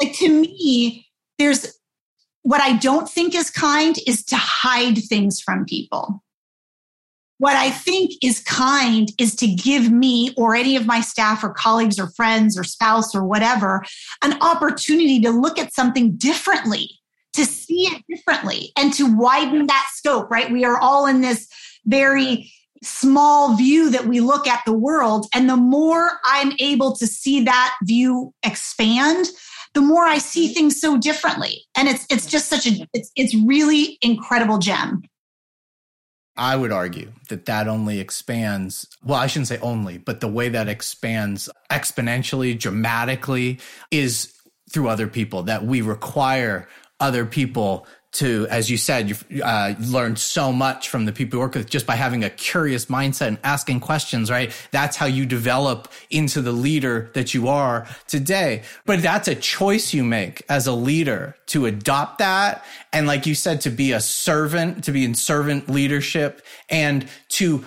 [0.00, 1.06] Like to me,
[1.38, 1.78] there's
[2.42, 6.22] what I don't think is kind is to hide things from people.
[7.38, 11.50] What I think is kind is to give me or any of my staff or
[11.50, 13.84] colleagues or friends or spouse or whatever
[14.22, 16.90] an opportunity to look at something differently,
[17.32, 20.52] to see it differently, and to widen that scope, right?
[20.52, 21.48] We are all in this
[21.84, 22.52] very
[22.82, 25.26] small view that we look at the world.
[25.34, 29.28] And the more I'm able to see that view expand,
[29.74, 30.54] the more I see mm-hmm.
[30.54, 31.64] things so differently.
[31.76, 35.02] And it's it's just such a it's it's really incredible gem.
[36.36, 38.86] I would argue that that only expands.
[39.04, 44.32] Well, I shouldn't say only, but the way that expands exponentially, dramatically is
[44.70, 46.68] through other people, that we require
[47.00, 51.40] other people to, as you said, you've uh, learned so much from the people you
[51.40, 54.52] work with just by having a curious mindset and asking questions, right?
[54.70, 58.62] That's how you develop into the leader that you are today.
[58.84, 62.64] But that's a choice you make as a leader to adopt that.
[62.92, 67.64] And like you said, to be a servant, to be in servant leadership and to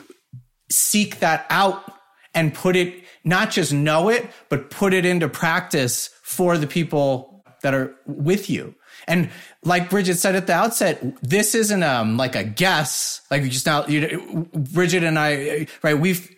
[0.69, 1.91] seek that out
[2.36, 7.43] and put it, not just know it, but put it into practice for the people
[7.63, 8.75] that are with you.
[9.07, 9.29] And
[9.63, 13.21] like Bridget said at the outset, this isn't um like a guess.
[13.31, 15.97] Like just now, you, Bridget and I, right?
[15.97, 16.29] We've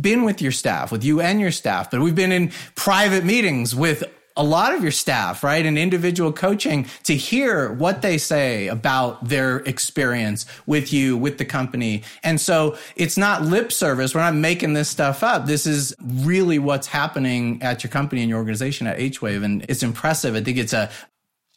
[0.00, 3.74] been with your staff, with you and your staff, but we've been in private meetings
[3.74, 4.04] with
[4.36, 5.66] a lot of your staff, right?
[5.66, 11.44] And individual coaching to hear what they say about their experience with you, with the
[11.44, 12.02] company.
[12.22, 14.14] And so it's not lip service.
[14.14, 15.44] We're not making this stuff up.
[15.44, 19.42] This is really what's happening at your company and your organization at H-Wave.
[19.42, 20.34] And it's impressive.
[20.34, 20.90] I think it's a,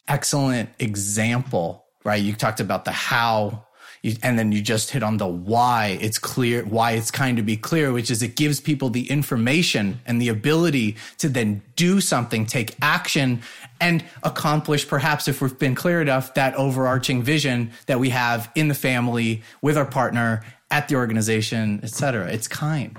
[0.08, 2.22] excellent example, right?
[2.22, 3.66] You talked about the how
[4.02, 7.42] you, and then you just hit on the why it's clear, why it's kind to
[7.42, 12.00] be clear, which is it gives people the information and the ability to then do
[12.00, 13.42] something, take action
[13.80, 18.68] and accomplish perhaps if we've been clear enough that overarching vision that we have in
[18.68, 22.26] the family with our partner at the organization, et cetera.
[22.28, 22.96] It's kind.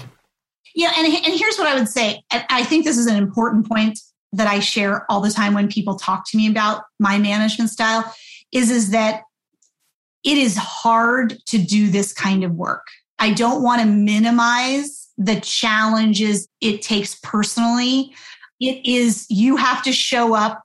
[0.76, 2.22] Yeah, and, and here's what I would say.
[2.32, 4.00] I think this is an important point
[4.34, 8.14] that I share all the time when people talk to me about my management style
[8.52, 9.24] is is that
[10.24, 12.86] it is hard to do this kind of work.
[13.20, 18.14] I don't want to minimize the challenges it takes personally.
[18.60, 20.64] It is you have to show up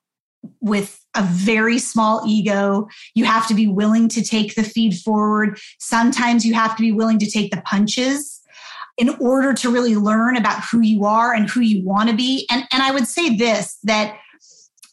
[0.61, 2.88] with a very small ego.
[3.14, 5.59] You have to be willing to take the feed forward.
[5.79, 8.41] Sometimes you have to be willing to take the punches
[9.03, 12.47] in order to really learn about who you are and who you want to be.
[12.49, 14.17] And, and I would say this that,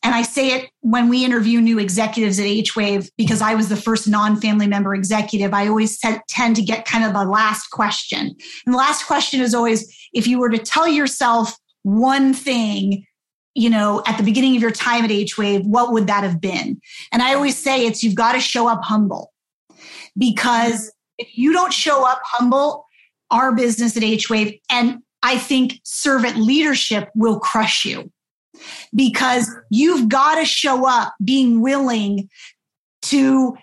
[0.02, 3.69] and I say it when we interview new executives at H Wave, because I was
[3.69, 7.24] the first non family member executive, I always t- tend to get kind of the
[7.24, 8.36] last question.
[8.65, 13.06] And the last question is always if you were to tell yourself one thing
[13.54, 16.41] you know, at the beginning of your time at H Wave, what would that have
[16.41, 16.80] been?
[17.12, 19.34] And I always say it's you've got to show up humble
[20.17, 22.86] because if you don't show up humble,
[23.32, 24.60] our business at H Wave.
[24.70, 28.12] And I think servant leadership will crush you
[28.94, 32.30] because you've got to show up being willing
[33.04, 33.58] to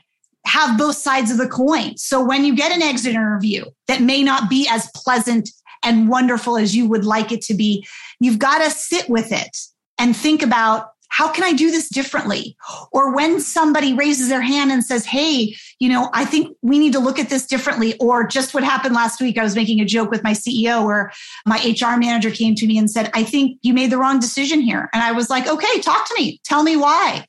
[0.47, 1.97] have both sides of the coin.
[1.97, 5.51] So when you get an exit interview that may not be as pleasant
[5.83, 7.87] and wonderful as you would like it to be,
[8.21, 9.57] you've got to sit with it
[9.99, 12.57] and think about how can I do this differently?
[12.93, 16.93] Or when somebody raises their hand and says, Hey, you know, I think we need
[16.93, 17.97] to look at this differently.
[17.99, 21.13] Or just what happened last week, I was making a joke with my CEO where
[21.47, 24.61] my HR manager came to me and said, I think you made the wrong decision
[24.61, 24.89] here.
[24.93, 26.41] And I was like, okay, talk to me.
[26.45, 27.27] Tell me why.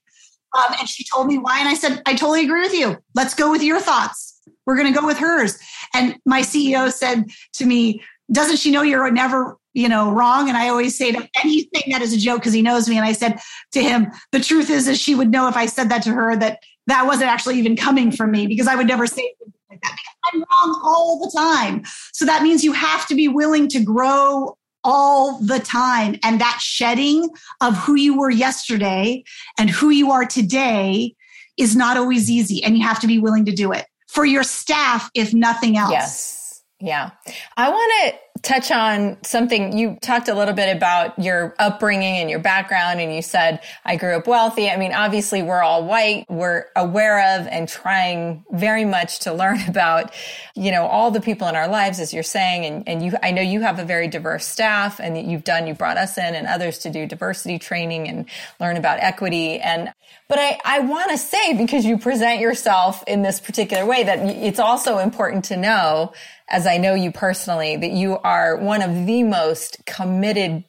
[0.58, 1.60] Um, and she told me why.
[1.60, 2.98] And I said, I totally agree with you.
[3.16, 4.40] Let's go with your thoughts.
[4.66, 5.58] We're going to go with hers.
[5.94, 10.50] And my CEO said to me, doesn't she know you're never you know, wrong.
[10.50, 12.90] And I always say to, and he's saying that as a joke because he knows
[12.90, 12.98] me.
[12.98, 13.40] And I said
[13.74, 16.36] to him, the truth is, is she would know if I said that to her
[16.36, 19.36] that that wasn't actually even coming from me because I would never say
[19.70, 19.96] like that.
[20.34, 21.84] I'm wrong all the time.
[22.12, 26.18] So that means you have to be willing to grow all the time.
[26.24, 27.30] And that shedding
[27.62, 29.24] of who you were yesterday
[29.60, 31.14] and who you are today
[31.56, 32.64] is not always easy.
[32.64, 35.92] And you have to be willing to do it for your staff, if nothing else.
[35.92, 36.64] Yes.
[36.80, 37.12] Yeah.
[37.56, 42.30] I want to touch on something you talked a little bit about your upbringing and
[42.30, 44.70] your background and you said I grew up wealthy.
[44.70, 46.26] I mean, obviously we're all white.
[46.30, 50.12] We're aware of and trying very much to learn about,
[50.56, 53.32] you know, all the people in our lives as you're saying and and you I
[53.32, 56.48] know you have a very diverse staff and you've done you brought us in and
[56.48, 58.26] others to do diversity training and
[58.60, 59.94] learn about equity and
[60.28, 64.20] but I I want to say because you present yourself in this particular way that
[64.20, 66.14] it's also important to know
[66.50, 70.64] as I know you personally, that you are one of the most committed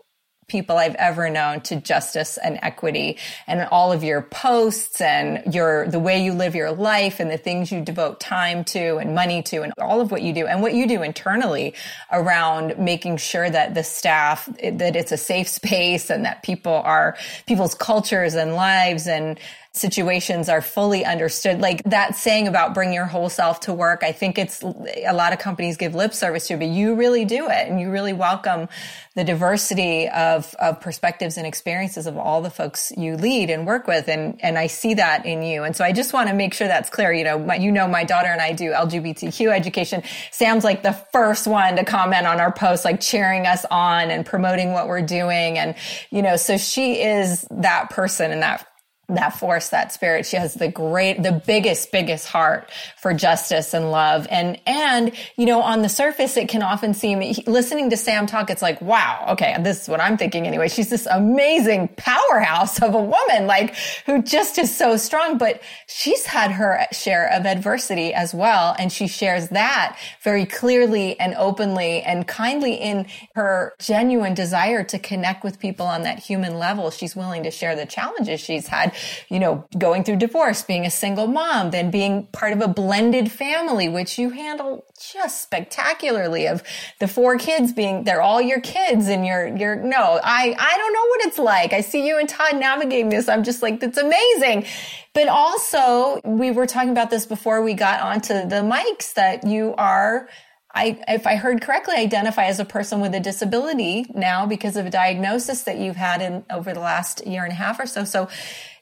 [0.49, 5.87] people I've ever known to justice and equity and all of your posts and your
[5.87, 9.43] the way you live your life and the things you devote time to and money
[9.43, 11.75] to and all of what you do and what you do internally
[12.11, 17.17] around making sure that the staff that it's a safe space and that people are
[17.47, 19.39] people's cultures and lives and
[19.79, 21.61] situations are fully understood.
[21.61, 25.33] Like that saying about bring your whole self to work, I think it's a lot
[25.33, 28.69] of companies give lip service to, but you really do it and you really welcome
[29.14, 33.87] the diversity of, of perspectives and experiences of all the folks you lead and work
[33.88, 34.09] with.
[34.09, 35.64] And, and I see that in you.
[35.64, 37.12] And so I just want to make sure that's clear.
[37.12, 40.03] You know, my, you know, my daughter and I do LGBTQ education.
[40.31, 44.24] Sam's like the first one to comment on our posts, like cheering us on and
[44.24, 45.59] promoting what we're doing.
[45.59, 45.74] And,
[46.11, 48.66] you know, so she is that person and that
[49.09, 50.27] that force, that spirit.
[50.27, 54.27] She has the great, the biggest, biggest heart for justice and love.
[54.31, 58.51] And, and, you know, on the surface, it can often seem, listening to Sam talk,
[58.51, 60.69] it's like, wow, okay, this is what I'm thinking anyway.
[60.69, 66.27] She's this amazing powerhouse of a woman, like, who just is so strong, but she's
[66.27, 68.77] had her share of adversity as well.
[68.79, 74.99] And she shares that very clearly and openly and kindly in her genuine desire to
[74.99, 76.91] connect with people on that human level.
[76.91, 78.95] She's willing to share the challenges she's had
[79.28, 83.30] you know, going through divorce, being a single mom, then being part of a blended
[83.30, 86.62] family, which you handle just spectacularly of
[87.01, 90.92] the four kids being, they're all your kids and you're, you're, no, I, I don't
[90.92, 91.72] know what it's like.
[91.72, 93.28] I see you and Todd navigating this.
[93.28, 94.66] I'm just like, that's amazing.
[95.14, 99.74] But also we were talking about this before we got onto the mics that you
[99.76, 100.28] are
[100.74, 104.86] I, if I heard correctly, identify as a person with a disability now because of
[104.86, 108.05] a diagnosis that you've had in over the last year and a half or so.
[108.05, 108.28] So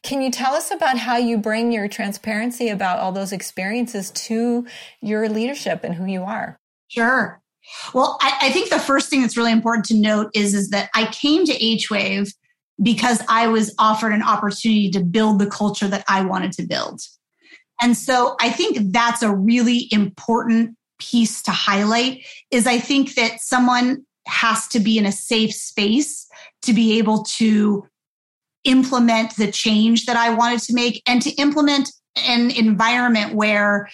[0.07, 4.65] can you tell us about how you bring your transparency about all those experiences to
[5.03, 6.61] your leadership and who you are?
[6.87, 7.43] Sure.
[7.93, 10.91] Well, I, I think the first thing that's really important to note is, is that
[10.95, 12.33] I came to H Wave
[12.81, 17.01] because I was offered an opportunity to build the culture that I wanted to build.
[17.83, 23.41] And so I think that's a really important piece to highlight is I think that
[23.41, 26.29] someone has to be in a safe space
[26.63, 27.89] to be able to
[28.67, 33.89] implement the change that I wanted to make and to implement an environment where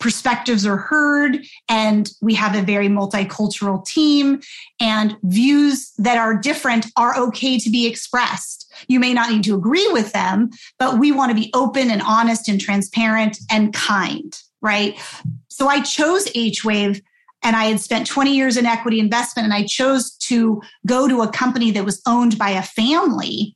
[0.00, 4.40] perspectives are heard and we have a very multicultural team
[4.80, 8.72] and views that are different are okay to be expressed.
[8.88, 12.02] You may not need to agree with them, but we want to be open and
[12.02, 14.98] honest and transparent and kind, right?
[15.48, 17.00] So I chose H Wave
[17.42, 21.22] and I had spent 20 years in equity investment and I chose to go to
[21.22, 23.54] a company that was owned by a family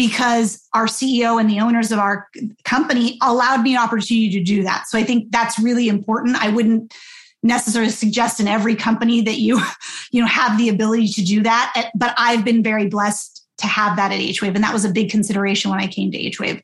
[0.00, 2.26] because our CEO and the owners of our
[2.64, 4.84] company allowed me an opportunity to do that.
[4.88, 6.42] So I think that's really important.
[6.42, 6.94] I wouldn't
[7.42, 9.60] necessarily suggest in every company that you,
[10.10, 11.74] you know, have the ability to do that.
[11.76, 14.54] Eh, but I've been very blessed to have that at HWAVE.
[14.54, 16.62] And that was a big consideration when I came to HWAVE.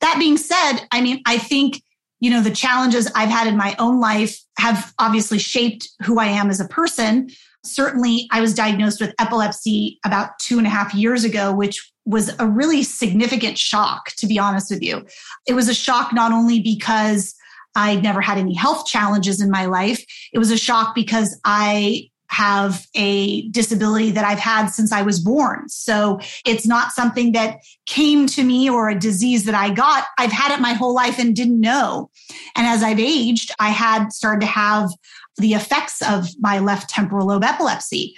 [0.00, 1.82] That being said, I mean, I think,
[2.20, 6.26] you know, the challenges I've had in my own life have obviously shaped who I
[6.26, 7.28] am as a person.
[7.64, 12.30] Certainly, I was diagnosed with epilepsy about two and a half years ago, which was
[12.38, 15.04] a really significant shock, to be honest with you.
[15.46, 17.34] It was a shock not only because
[17.74, 22.08] I'd never had any health challenges in my life, it was a shock because I
[22.32, 25.68] have a disability that I've had since I was born.
[25.68, 30.04] So it's not something that came to me or a disease that I got.
[30.18, 32.10] I've had it my whole life and didn't know.
[32.56, 34.88] And as I've aged, I had started to have
[35.36, 38.16] the effects of my left temporal lobe epilepsy.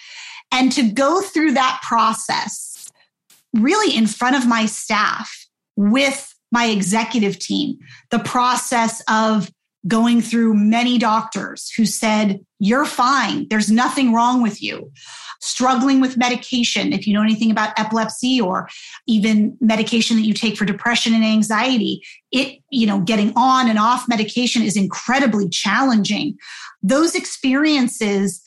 [0.53, 2.74] And to go through that process
[3.55, 5.47] really in front of my staff
[5.77, 7.79] with my executive team,
[8.11, 9.51] the process of
[9.87, 13.47] going through many doctors who said, You're fine.
[13.49, 14.91] There's nothing wrong with you.
[15.41, 18.69] Struggling with medication, if you know anything about epilepsy or
[19.07, 22.03] even medication that you take for depression and anxiety,
[22.33, 26.39] it, you know, getting on and off medication is incredibly challenging.
[26.83, 28.44] Those experiences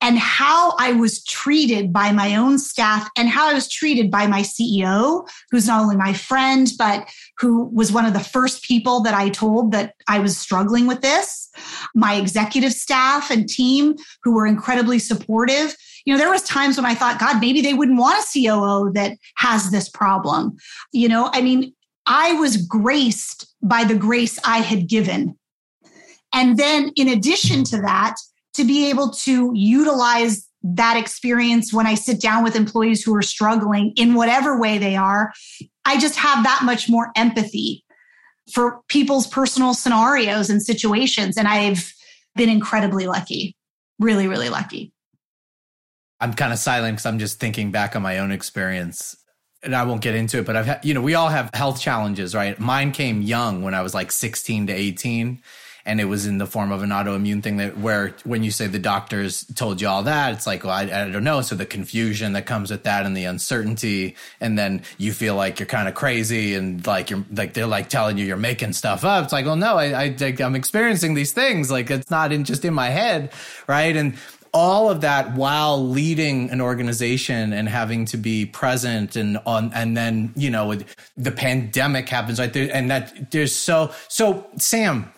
[0.00, 4.26] and how I was treated by my own staff and how I was treated by
[4.26, 9.00] my CEO, who's not only my friend, but who was one of the first people
[9.02, 11.48] that I told that I was struggling with this,
[11.94, 15.76] my executive staff and team who were incredibly supportive.
[16.04, 18.92] You know, there was times when I thought, God, maybe they wouldn't want a COO
[18.94, 20.56] that has this problem.
[20.92, 21.74] You know, I mean,
[22.06, 25.36] I was graced by the grace I had given.
[26.32, 28.14] And then in addition to that,
[28.58, 33.22] to be able to utilize that experience when I sit down with employees who are
[33.22, 35.32] struggling in whatever way they are.
[35.84, 37.84] I just have that much more empathy
[38.52, 41.36] for people's personal scenarios and situations.
[41.36, 41.92] And I've
[42.34, 43.54] been incredibly lucky,
[44.00, 44.92] really, really lucky.
[46.20, 49.16] I'm kind of silent because I'm just thinking back on my own experience.
[49.62, 52.34] And I won't get into it, but I've you know, we all have health challenges,
[52.34, 52.58] right?
[52.58, 55.42] Mine came young when I was like 16 to 18
[55.88, 58.66] and it was in the form of an autoimmune thing that where when you say
[58.66, 61.40] the doctors told you all that it's like well I, I, don't know.
[61.40, 65.58] So the confusion that comes with that and the uncertainty and then you feel like
[65.58, 69.02] you're kind of crazy and like you're like they're like telling you you're making stuff
[69.04, 69.24] up.
[69.24, 71.70] It's like well no I, I I'm experiencing these things.
[71.70, 73.32] Like it's not in just in my head
[73.66, 73.96] right?
[73.96, 74.14] And
[74.52, 79.96] all of that while leading an organization and having to be present and on and
[79.96, 80.74] then you know
[81.16, 82.52] the pandemic happens right?
[82.52, 85.12] There and that there's so so sam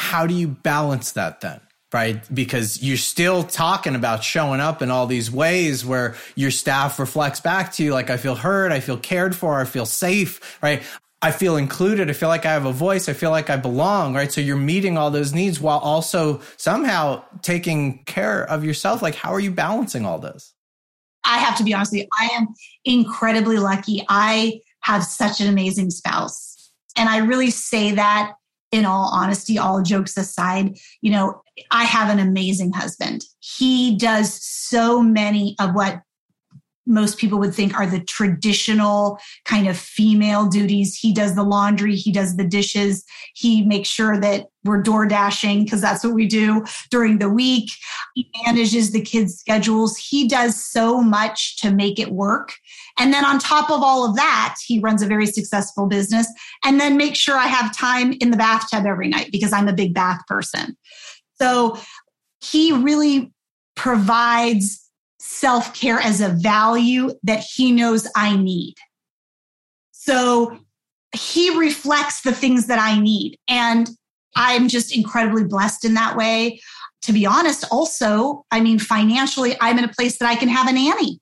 [0.00, 1.60] how do you balance that then?
[1.92, 2.22] right?
[2.32, 7.40] Because you're still talking about showing up in all these ways where your staff reflects
[7.40, 10.82] back to you like, I feel heard, I feel cared for, I feel safe, right?
[11.22, 12.08] I feel included.
[12.08, 13.08] I feel like I have a voice.
[13.08, 14.32] I feel like I belong, right?
[14.32, 19.02] So you're meeting all those needs while also somehow taking care of yourself.
[19.02, 20.54] Like, how are you balancing all this?
[21.24, 22.08] I have to be honest with you.
[22.18, 22.48] I am
[22.86, 24.02] incredibly lucky.
[24.08, 26.70] I have such an amazing spouse.
[26.96, 28.32] And I really say that
[28.72, 33.24] in all honesty, all jokes aside, you know, I have an amazing husband.
[33.40, 36.02] He does so many of what
[36.90, 40.96] most people would think are the traditional kind of female duties.
[40.96, 45.64] He does the laundry, he does the dishes, he makes sure that we're door dashing
[45.64, 47.70] because that's what we do during the week.
[48.14, 49.96] He manages the kids' schedules.
[49.96, 52.52] He does so much to make it work.
[52.98, 56.26] And then on top of all of that, he runs a very successful business
[56.64, 59.72] and then make sure I have time in the bathtub every night because I'm a
[59.72, 60.76] big bath person.
[61.40, 61.78] So
[62.42, 63.32] he really
[63.76, 64.79] provides
[65.20, 68.74] self care as a value that he knows I need.
[69.92, 70.58] So
[71.14, 73.38] he reflects the things that I need.
[73.46, 73.88] And
[74.34, 76.60] I'm just incredibly blessed in that way.
[77.02, 80.68] To be honest, also, I mean, financially, I'm in a place that I can have
[80.68, 81.20] a nanny.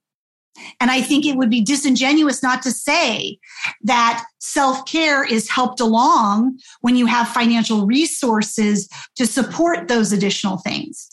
[0.80, 3.38] And I think it would be disingenuous not to say
[3.82, 10.58] that self care is helped along when you have financial resources to support those additional
[10.58, 11.08] things.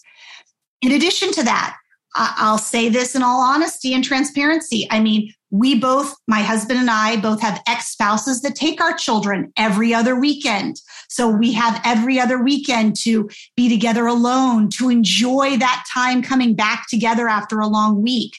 [0.82, 1.78] In addition to that,
[2.16, 4.88] I'll say this in all honesty and transparency.
[4.90, 8.96] I mean, we both, my husband and I, both have ex spouses that take our
[8.96, 10.82] children every other weekend.
[11.10, 16.56] So we have every other weekend to be together alone, to enjoy that time coming
[16.56, 18.38] back together after a long week.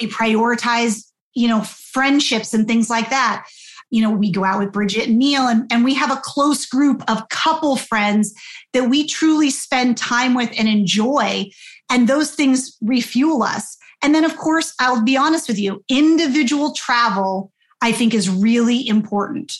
[0.00, 1.04] We prioritize,
[1.34, 3.46] you know, friendships and things like that.
[3.90, 6.66] You know, we go out with Bridget and Neil, and, and we have a close
[6.66, 8.34] group of couple friends
[8.72, 11.48] that we truly spend time with and enjoy.
[11.90, 13.76] And those things refuel us.
[14.02, 18.86] And then, of course, I'll be honest with you, individual travel, I think, is really
[18.86, 19.52] important.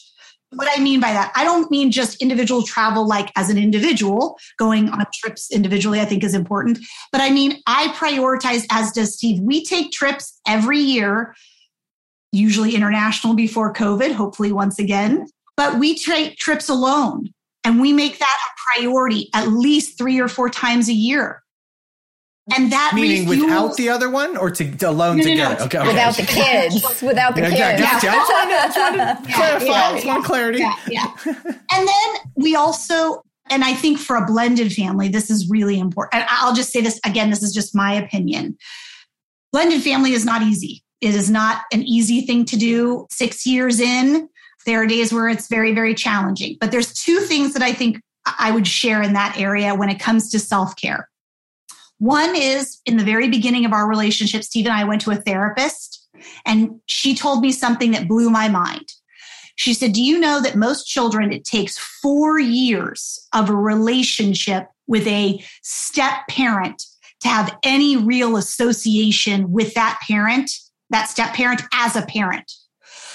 [0.50, 4.38] What I mean by that, I don't mean just individual travel, like as an individual
[4.58, 6.78] going on trips individually, I think is important.
[7.10, 9.40] But I mean, I prioritize, as does Steve.
[9.40, 11.34] We take trips every year,
[12.32, 15.26] usually international before COVID, hopefully once again.
[15.56, 17.30] But we take trips alone
[17.64, 21.42] and we make that a priority at least three or four times a year.
[22.54, 25.54] And that meaning refuels- without the other one or to, to alone no, no, together?
[25.58, 27.82] No, okay, okay, without the kids, without the yeah, kids.
[27.82, 28.08] Gotcha.
[28.08, 29.66] I just wanted, to clarify.
[29.66, 30.58] Yeah, I just want clarity.
[30.60, 31.12] Yeah, yeah.
[31.72, 36.22] and then we also, and I think for a blended family, this is really important.
[36.22, 37.30] And I'll just say this again.
[37.30, 38.56] This is just my opinion.
[39.52, 40.84] Blended family is not easy.
[41.00, 43.06] It is not an easy thing to do.
[43.10, 44.28] Six years in,
[44.66, 46.56] there are days where it's very, very challenging.
[46.60, 48.00] But there's two things that I think
[48.38, 51.08] I would share in that area when it comes to self care.
[51.98, 55.16] One is in the very beginning of our relationship, Steve and I went to a
[55.16, 56.06] therapist,
[56.44, 58.92] and she told me something that blew my mind.
[59.56, 64.68] She said, Do you know that most children, it takes four years of a relationship
[64.86, 66.82] with a step parent
[67.20, 70.50] to have any real association with that parent,
[70.90, 72.52] that step parent as a parent?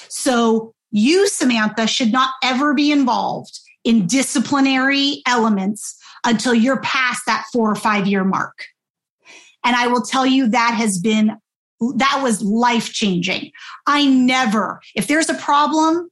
[0.10, 7.46] So you, Samantha, should not ever be involved in disciplinary elements until you're past that
[7.52, 8.66] four or five year mark.
[9.64, 11.38] And I will tell you that has been,
[11.96, 13.52] that was life changing.
[13.88, 16.10] I never, if there's a problem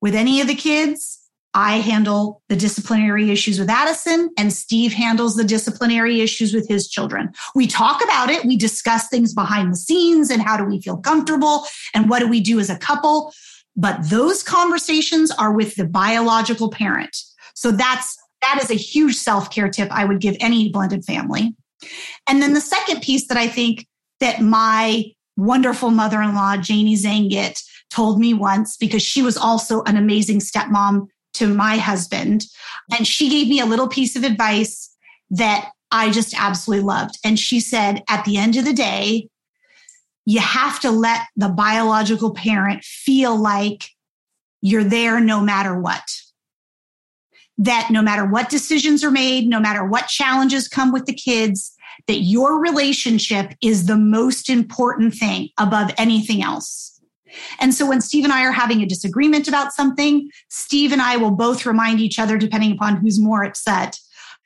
[0.00, 1.18] with any of the kids,
[1.54, 6.88] I handle the disciplinary issues with Addison and Steve handles the disciplinary issues with his
[6.88, 7.32] children.
[7.54, 8.44] We talk about it.
[8.44, 12.28] We discuss things behind the scenes and how do we feel comfortable and what do
[12.28, 13.32] we do as a couple.
[13.76, 17.16] But those conversations are with the biological parent.
[17.54, 21.54] So that's, that is a huge self care tip I would give any blended family.
[22.28, 23.86] And then the second piece that I think
[24.20, 25.04] that my
[25.36, 30.40] wonderful mother in law, Janie Zehngut, told me once, because she was also an amazing
[30.40, 32.44] stepmom to my husband.
[32.94, 34.90] And she gave me a little piece of advice
[35.30, 37.18] that I just absolutely loved.
[37.24, 39.28] And she said, at the end of the day,
[40.26, 43.88] you have to let the biological parent feel like
[44.60, 46.02] you're there no matter what
[47.58, 51.74] that no matter what decisions are made, no matter what challenges come with the kids,
[52.06, 57.00] that your relationship is the most important thing above anything else.
[57.60, 61.16] And so when Steve and I are having a disagreement about something, Steve and I
[61.16, 63.98] will both remind each other, depending upon who's more upset,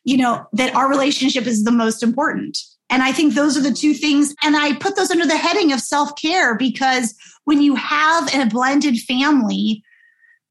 [0.04, 2.58] you know, that our relationship is the most important.
[2.90, 4.34] And I think those are the two things.
[4.42, 8.46] And I put those under the heading of self care because when you have a
[8.46, 9.82] blended family,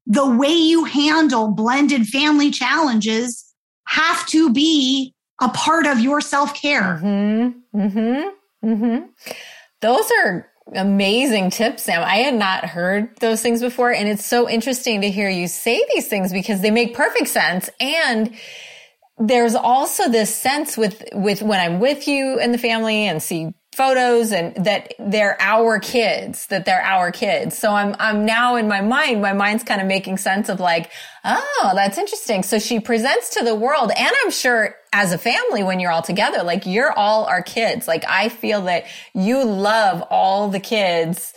[0.06, 3.52] the way you handle blended family challenges
[3.86, 7.00] have to be a part of your self care.
[7.02, 7.78] Mm-hmm.
[7.80, 8.68] Mm-hmm.
[8.68, 9.06] Mm-hmm.
[9.80, 12.02] Those are amazing tips, Sam.
[12.02, 13.92] I had not heard those things before.
[13.92, 17.68] And it's so interesting to hear you say these things because they make perfect sense.
[17.80, 18.34] And
[19.18, 23.52] there's also this sense with, with when I'm with you and the family and see
[23.72, 27.56] photos and that they're our kids, that they're our kids.
[27.56, 30.90] So I'm, I'm now in my mind, my mind's kind of making sense of like,
[31.24, 32.42] oh, that's interesting.
[32.42, 36.02] So she presents to the world and I'm sure as a family, when you're all
[36.02, 37.88] together, like you're all our kids.
[37.88, 41.32] Like I feel that you love all the kids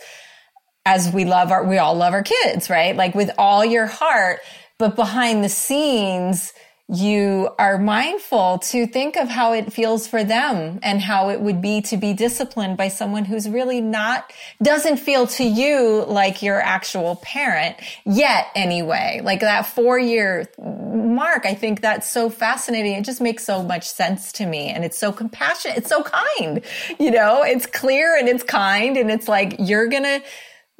[0.84, 2.94] as we love our, we all love our kids, right?
[2.94, 4.40] Like with all your heart,
[4.78, 6.52] but behind the scenes,
[6.88, 11.60] you are mindful to think of how it feels for them and how it would
[11.60, 14.32] be to be disciplined by someone who's really not,
[14.62, 19.20] doesn't feel to you like your actual parent yet anyway.
[19.24, 22.92] Like that four year mark, I think that's so fascinating.
[22.92, 24.68] It just makes so much sense to me.
[24.68, 25.78] And it's so compassionate.
[25.78, 26.62] It's so kind,
[27.00, 28.96] you know, it's clear and it's kind.
[28.96, 30.22] And it's like, you're going to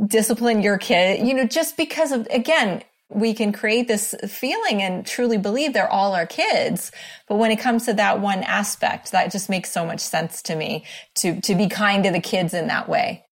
[0.07, 5.07] discipline your kid, you know, just because of, again, we can create this feeling and
[5.07, 6.91] truly believe they're all our kids.
[7.29, 10.57] But when it comes to that one aspect, that just makes so much sense to
[10.57, 10.85] me
[11.17, 13.25] to, to be kind to the kids in that way.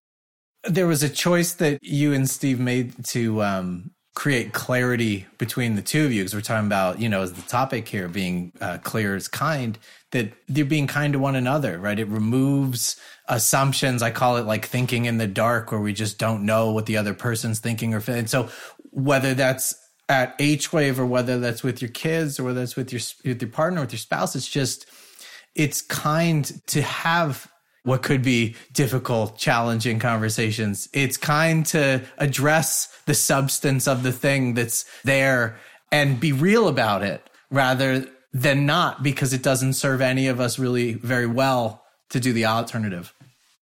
[0.62, 5.82] There was a choice that you and Steve made to um, create clarity between the
[5.82, 8.78] two of you because we're talking about, you know, as the topic here being uh,
[8.78, 9.76] clear is kind,
[10.12, 11.98] that they're being kind to one another, right?
[11.98, 14.02] It removes assumptions.
[14.02, 16.96] I call it like thinking in the dark where we just don't know what the
[16.96, 18.28] other person's thinking or feeling.
[18.28, 18.48] So
[18.94, 19.74] whether that's
[20.08, 23.42] at H wave or whether that's with your kids or whether that's with your with
[23.42, 24.86] your partner with your spouse, it's just
[25.54, 27.50] it's kind to have
[27.84, 30.88] what could be difficult, challenging conversations.
[30.92, 35.58] It's kind to address the substance of the thing that's there
[35.92, 40.58] and be real about it rather than not because it doesn't serve any of us
[40.58, 43.14] really very well to do the alternative.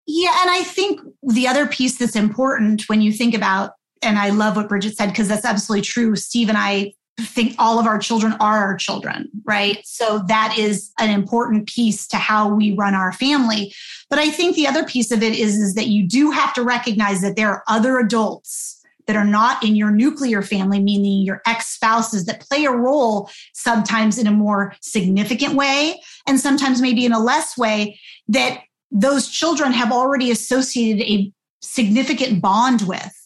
[0.06, 3.72] Yeah, and I think the other piece that's important when you think about
[4.02, 6.16] and I love what Bridget said because that's absolutely true.
[6.16, 9.80] Steve and I think all of our children are our children, right?
[9.84, 13.74] So that is an important piece to how we run our family.
[14.08, 16.62] But I think the other piece of it is, is that you do have to
[16.62, 21.42] recognize that there are other adults that are not in your nuclear family, meaning your
[21.46, 27.04] ex spouses, that play a role sometimes in a more significant way and sometimes maybe
[27.04, 27.98] in a less way
[28.28, 33.21] that those children have already associated a significant bond with.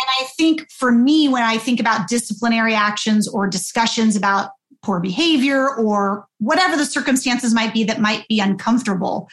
[0.00, 4.50] And I think for me, when I think about disciplinary actions or discussions about
[4.82, 9.28] poor behavior or whatever the circumstances might be that might be uncomfortable,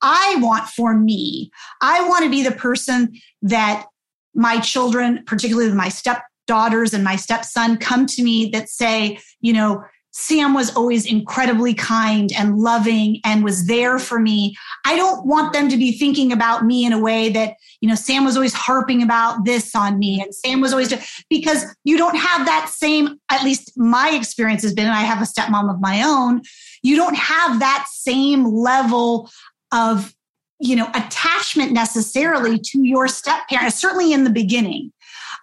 [0.00, 1.50] I want for me,
[1.82, 3.86] I want to be the person that
[4.34, 9.84] my children, particularly my stepdaughters and my stepson, come to me that say, you know,
[10.10, 14.56] Sam was always incredibly kind and loving and was there for me.
[14.84, 17.94] I don't want them to be thinking about me in a way that, you know,
[17.94, 20.92] Sam was always harping about this on me and Sam was always,
[21.28, 25.22] because you don't have that same, at least my experience has been, and I have
[25.22, 26.42] a stepmom of my own,
[26.82, 29.30] you don't have that same level
[29.72, 30.14] of,
[30.58, 34.92] you know, attachment necessarily to your step parent, certainly in the beginning.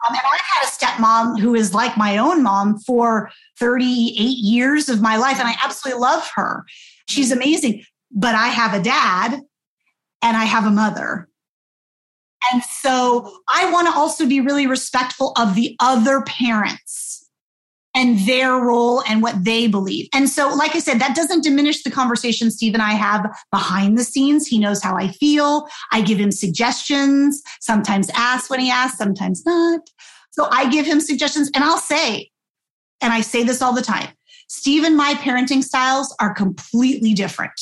[0.07, 4.89] Um, and I had a stepmom who is like my own mom for 38 years
[4.89, 6.65] of my life, and I absolutely love her.
[7.07, 7.83] She's amazing.
[8.11, 9.41] But I have a dad
[10.21, 11.27] and I have a mother.
[12.51, 17.04] And so I want to also be really respectful of the other parents
[17.95, 20.07] and their role and what they believe.
[20.13, 23.97] And so, like I said, that doesn't diminish the conversation Steve and I have behind
[23.97, 24.45] the scenes.
[24.45, 25.67] He knows how I feel.
[25.91, 29.89] I give him suggestions, sometimes ask when he asks, sometimes not.
[30.31, 32.29] So I give him suggestions and I'll say,
[33.01, 34.09] and I say this all the time
[34.49, 37.59] Steve and my parenting styles are completely different.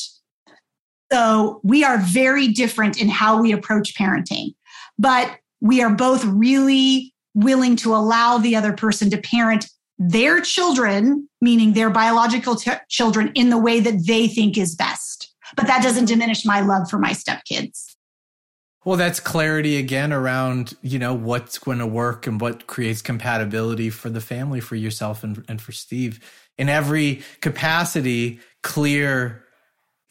[1.12, 4.54] So we are very different in how we approach parenting,
[4.98, 9.68] but we are both really willing to allow the other person to parent
[9.98, 15.32] their children, meaning their biological t- children, in the way that they think is best.
[15.56, 17.94] But that doesn't diminish my love for my stepkids.
[18.84, 23.88] Well, that's clarity again around, you know, what's going to work and what creates compatibility
[23.88, 26.20] for the family, for yourself and, and for Steve.
[26.58, 29.44] In every capacity, clear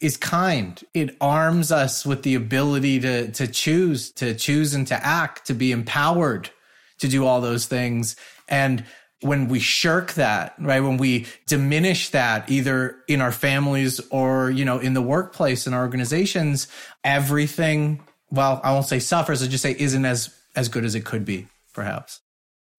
[0.00, 0.82] is kind.
[0.92, 5.54] It arms us with the ability to, to choose, to choose and to act, to
[5.54, 6.50] be empowered
[6.98, 8.16] to do all those things.
[8.48, 8.84] And
[9.24, 10.80] when we shirk that, right?
[10.80, 15.74] When we diminish that either in our families or, you know, in the workplace and
[15.74, 16.68] our organizations,
[17.02, 18.00] everything
[18.34, 21.24] well, I won't say suffers, I just say isn't as as good as it could
[21.24, 22.20] be, perhaps.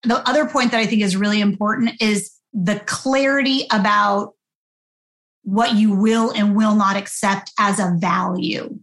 [0.02, 4.34] The other point that I think is really important is the clarity about
[5.42, 8.78] what you will and will not accept as a value.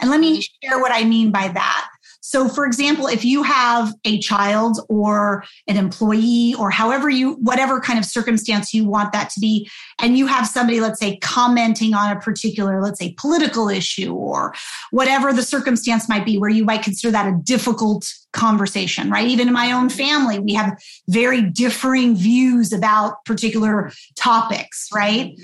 [0.00, 0.68] And let me mm-hmm.
[0.68, 1.88] share what I mean by that.
[2.28, 7.80] So, for example, if you have a child or an employee or however you, whatever
[7.80, 9.66] kind of circumstance you want that to be,
[9.98, 14.54] and you have somebody, let's say, commenting on a particular, let's say, political issue or
[14.90, 19.26] whatever the circumstance might be, where you might consider that a difficult conversation, right?
[19.26, 25.34] Even in my own family, we have very differing views about particular topics, right?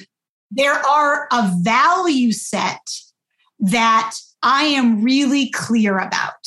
[0.50, 2.86] There are a value set
[3.60, 6.46] that I am really clear about.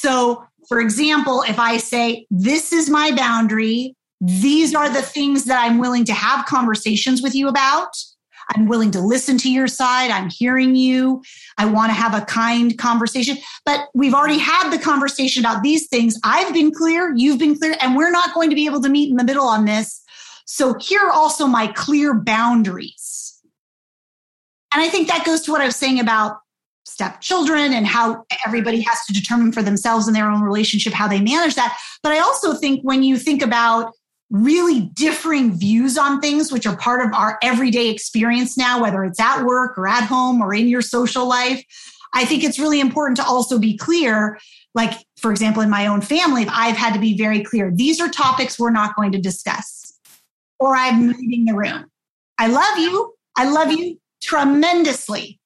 [0.00, 5.62] So, for example, if I say, This is my boundary, these are the things that
[5.64, 7.90] I'm willing to have conversations with you about.
[8.54, 10.10] I'm willing to listen to your side.
[10.10, 11.22] I'm hearing you.
[11.58, 13.36] I want to have a kind conversation.
[13.66, 16.18] But we've already had the conversation about these things.
[16.24, 19.10] I've been clear, you've been clear, and we're not going to be able to meet
[19.10, 20.02] in the middle on this.
[20.46, 23.38] So here are also my clear boundaries.
[24.72, 26.38] And I think that goes to what I was saying about
[26.88, 31.20] stepchildren and how everybody has to determine for themselves in their own relationship how they
[31.20, 31.78] manage that.
[32.02, 33.92] But I also think when you think about
[34.30, 39.20] really differing views on things, which are part of our everyday experience now, whether it's
[39.20, 41.64] at work or at home or in your social life,
[42.14, 44.38] I think it's really important to also be clear.
[44.74, 48.08] Like, for example, in my own family, I've had to be very clear these are
[48.08, 49.98] topics we're not going to discuss,
[50.58, 51.86] or I'm leaving the room.
[52.38, 53.14] I love you.
[53.36, 55.37] I love you tremendously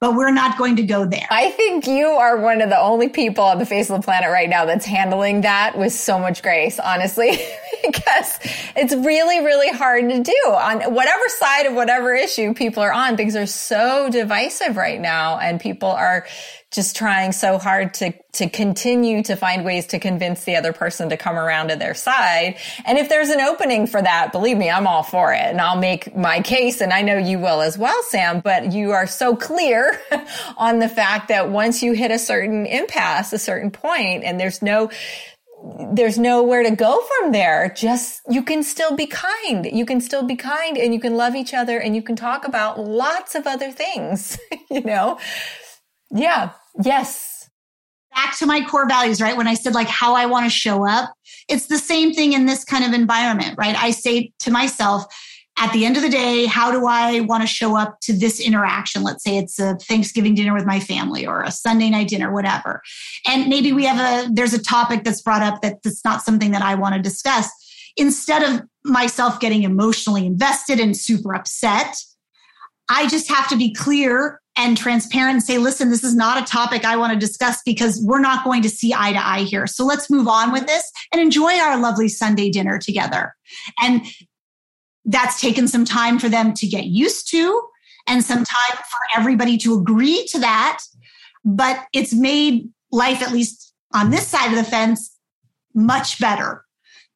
[0.00, 1.26] but we're not going to go there.
[1.30, 4.30] I think you are one of the only people on the face of the planet
[4.30, 7.30] right now that's handling that with so much grace, honestly,
[7.84, 8.38] because
[8.76, 13.16] it's really, really hard to do on whatever side of whatever issue people are on.
[13.16, 16.26] Things are so divisive right now and people are
[16.70, 21.08] just trying so hard to to continue to find ways to convince the other person
[21.08, 22.56] to come around to their side.
[22.84, 25.78] And if there's an opening for that, believe me, I'm all for it and I'll
[25.78, 29.34] make my case and I know you will as well, Sam, but you are so
[29.34, 29.98] clear
[30.58, 34.62] on the fact that once you hit a certain impasse, a certain point and there's
[34.62, 34.90] no
[35.92, 37.72] there's nowhere to go from there.
[37.76, 39.66] Just, you can still be kind.
[39.66, 42.46] You can still be kind and you can love each other and you can talk
[42.46, 44.38] about lots of other things,
[44.70, 45.18] you know?
[46.10, 46.50] Yeah.
[46.82, 47.50] Yes.
[48.14, 49.36] Back to my core values, right?
[49.36, 51.12] When I said like how I want to show up,
[51.48, 53.76] it's the same thing in this kind of environment, right?
[53.76, 55.04] I say to myself,
[55.60, 58.38] at the end of the day, how do I want to show up to this
[58.40, 59.02] interaction?
[59.02, 62.80] Let's say it's a Thanksgiving dinner with my family or a Sunday night dinner, whatever.
[63.26, 66.52] And maybe we have a, there's a topic that's brought up that that's not something
[66.52, 67.48] that I want to discuss.
[67.96, 71.96] Instead of myself getting emotionally invested and super upset,
[72.88, 76.44] I just have to be clear and transparent and say, listen, this is not a
[76.44, 79.68] topic I want to discuss because we're not going to see eye to eye here.
[79.68, 83.36] So let's move on with this and enjoy our lovely Sunday dinner together.
[83.80, 84.02] And
[85.04, 87.62] that's taken some time for them to get used to
[88.08, 90.80] and some time for everybody to agree to that.
[91.44, 95.16] But it's made life, at least on this side of the fence,
[95.72, 96.64] much better.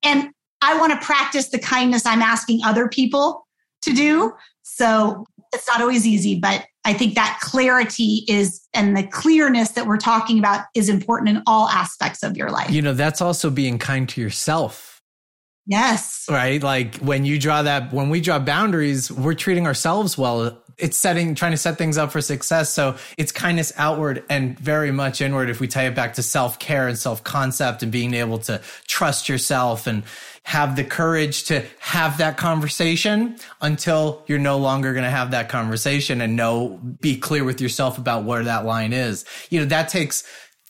[0.05, 0.31] And
[0.63, 3.49] I want to practice the kindness I'm asking other people
[3.83, 4.33] to do.
[4.63, 9.87] So it's not always easy, but I think that clarity is and the clearness that
[9.87, 12.71] we're talking about is important in all aspects of your life.
[12.71, 15.01] You know, that's also being kind to yourself.
[15.67, 16.27] Yes.
[16.29, 16.61] Right.
[16.61, 20.59] Like when you draw that, when we draw boundaries, we're treating ourselves well.
[20.79, 22.73] It's setting, trying to set things up for success.
[22.73, 25.51] So it's kindness outward and very much inward.
[25.51, 28.61] If we tie it back to self care and self concept and being able to
[28.89, 30.03] trust yourself and,
[30.45, 35.49] have the courage to have that conversation until you're no longer going to have that
[35.49, 39.25] conversation and know, be clear with yourself about where that line is.
[39.51, 40.25] You know, that takes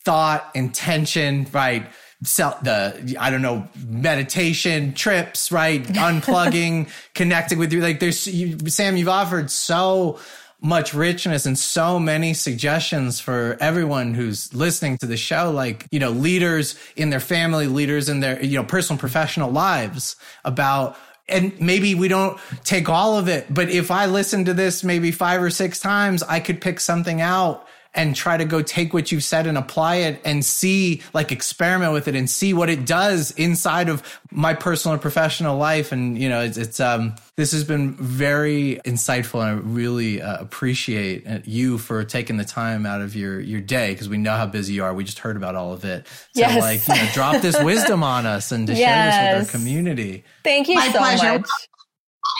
[0.05, 1.87] thought, intention, right?
[2.25, 8.57] So the I don't know meditation trips right unplugging connecting with you like there's you,
[8.68, 10.20] Sam you've offered so
[10.63, 15.99] much richness and so many suggestions for everyone who's listening to the show like you
[15.99, 20.97] know leaders in their family leaders in their you know personal professional lives about
[21.29, 25.11] and maybe we don't take all of it but if i listen to this maybe
[25.11, 29.12] five or six times i could pick something out and try to go take what
[29.12, 32.86] you've said and apply it and see, like experiment with it and see what it
[32.86, 35.93] does inside of my personal and professional life.
[35.93, 40.40] And, you know, it's, it's um, this has been very insightful and I really uh,
[40.40, 44.36] appreciate uh, you for taking the time out of your, your day because we know
[44.36, 44.95] how busy you are.
[44.95, 46.07] We just heard about all of it.
[46.34, 46.61] So yes.
[46.61, 49.14] like, you know, drop this wisdom on us and to yes.
[49.14, 50.24] share this with our community.
[50.45, 51.38] Thank you My so pleasure.
[51.40, 51.49] much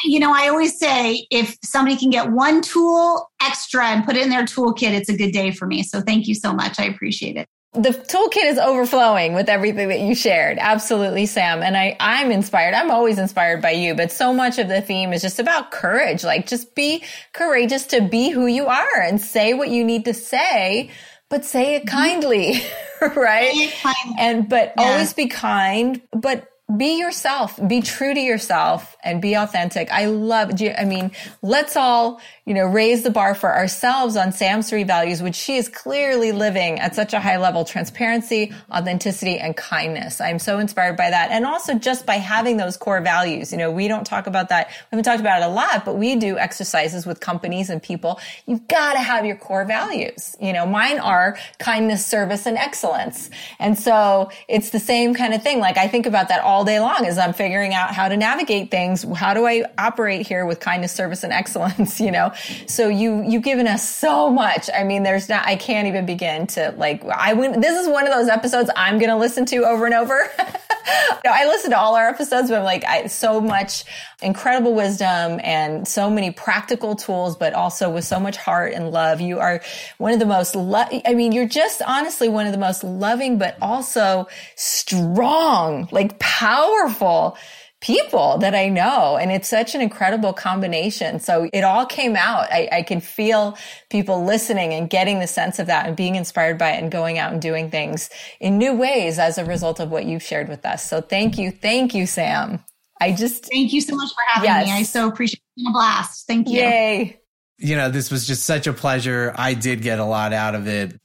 [0.05, 4.23] you know, I always say if somebody can get one tool extra and put it
[4.23, 5.83] in their toolkit, it's a good day for me.
[5.83, 6.79] So thank you so much.
[6.79, 7.47] I appreciate it.
[7.75, 10.59] the toolkit is overflowing with everything that you shared.
[10.61, 11.63] Absolutely, Sam.
[11.63, 12.75] And I, I'm inspired.
[12.75, 16.23] I'm always inspired by you, but so much of the theme is just about courage.
[16.23, 20.13] Like just be courageous to be who you are and say what you need to
[20.13, 20.91] say,
[21.31, 21.97] but say it mm-hmm.
[21.97, 22.63] kindly,
[23.17, 23.73] right?
[24.19, 24.85] And, but yeah.
[24.85, 29.91] always be kind, but be yourself, be true to yourself and be authentic.
[29.91, 31.11] I love, I mean,
[31.43, 35.57] let's all, you know, raise the bar for ourselves on Sam's three values, which she
[35.57, 40.21] is clearly living at such a high level, transparency, authenticity, and kindness.
[40.21, 41.31] I'm so inspired by that.
[41.31, 43.53] And also just by having those core values.
[43.53, 44.69] You know, we don't talk about that.
[44.69, 48.21] We haven't talked about it a lot, but we do exercises with companies and people.
[48.47, 50.35] You've got to have your core values.
[50.41, 53.31] You know, mine are kindness, service, and excellence.
[53.59, 55.61] And so it's the same kind of thing.
[55.61, 58.71] Like I think about that all day long as I'm figuring out how to navigate
[58.71, 59.19] things things.
[59.19, 62.01] How do I operate here with kindness, service, and excellence?
[62.01, 62.33] You know,
[62.67, 64.69] so you you've given us so much.
[64.75, 65.47] I mean, there's not.
[65.47, 67.05] I can't even begin to like.
[67.05, 67.61] I went.
[67.61, 70.31] This is one of those episodes I'm going to listen to over and over.
[71.25, 73.85] I listen to all our episodes, but I'm like, I, so much
[74.21, 79.21] incredible wisdom and so many practical tools, but also with so much heart and love.
[79.21, 79.63] You are
[79.99, 83.39] one of the most, lo- I mean, you're just honestly one of the most loving,
[83.39, 87.37] but also strong, like powerful
[87.83, 89.19] people that I know.
[89.19, 91.19] And it's such an incredible combination.
[91.19, 92.51] So it all came out.
[92.51, 93.59] I, I can feel
[93.91, 97.19] people listening and getting the sense of that and being inspired by it and going
[97.19, 98.09] out and doing things
[98.41, 100.89] in new ways as a result of what you've shared with us.
[100.89, 101.51] So thank you.
[101.51, 102.65] Thank you, Sam.
[103.01, 104.67] I just thank you so much for having yes.
[104.67, 104.73] me.
[104.73, 105.69] I so appreciate it.
[105.69, 106.27] A blast.
[106.29, 106.61] Thank you.
[106.61, 107.21] Yay.
[107.59, 109.35] You know, this was just such a pleasure.
[109.37, 111.01] I did get a lot out of it.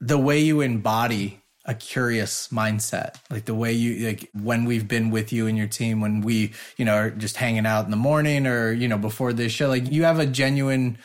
[0.00, 3.16] The way you embody a curious mindset.
[3.30, 6.54] Like the way you like when we've been with you and your team when we
[6.78, 9.68] you know are just hanging out in the morning or you know before this show
[9.68, 10.96] like you have a genuine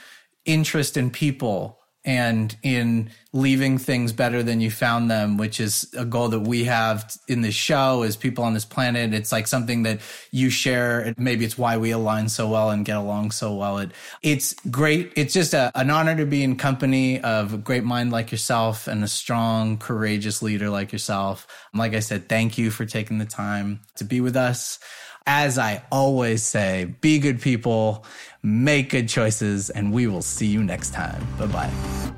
[0.45, 6.06] interest in people and in leaving things better than you found them, which is a
[6.06, 9.14] goal that we have in this show as people on this planet.
[9.14, 10.01] It's like something that
[10.32, 11.14] you share.
[11.18, 13.80] Maybe it's why we align so well and get along so well.
[13.80, 13.91] It,
[14.22, 15.14] it's great.
[15.16, 18.88] It's just a, an honor to be in company of a great mind like yourself
[18.88, 21.47] and a strong, courageous leader like yourself.
[21.74, 24.78] Like I said, thank you for taking the time to be with us.
[25.26, 28.06] As I always say, be good people,
[28.44, 31.26] make good choices, and we will see you next time.
[31.39, 32.14] Bye bye.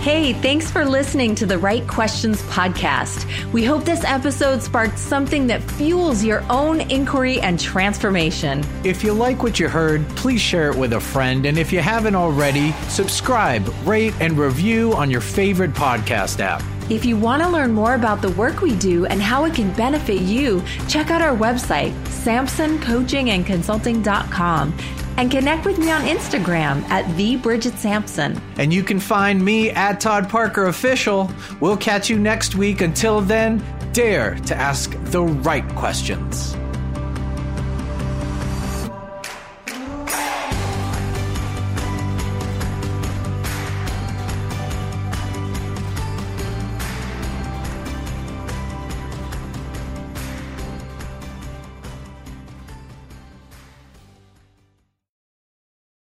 [0.00, 3.26] Hey, thanks for listening to the Right Questions podcast.
[3.52, 8.64] We hope this episode sparked something that fuels your own inquiry and transformation.
[8.82, 11.44] If you like what you heard, please share it with a friend.
[11.44, 16.62] And if you haven't already, subscribe, rate, and review on your favorite podcast app.
[16.90, 19.72] If you want to learn more about the work we do and how it can
[19.74, 21.92] benefit you, check out our website,
[22.24, 24.74] samsoncoachingandconsulting.com
[25.16, 28.40] and connect with me on Instagram at the Bridget Sampson.
[28.56, 31.30] And you can find me at Todd Parker Official.
[31.60, 32.80] We'll catch you next week.
[32.80, 33.62] Until then,
[33.92, 36.56] dare to ask the right questions.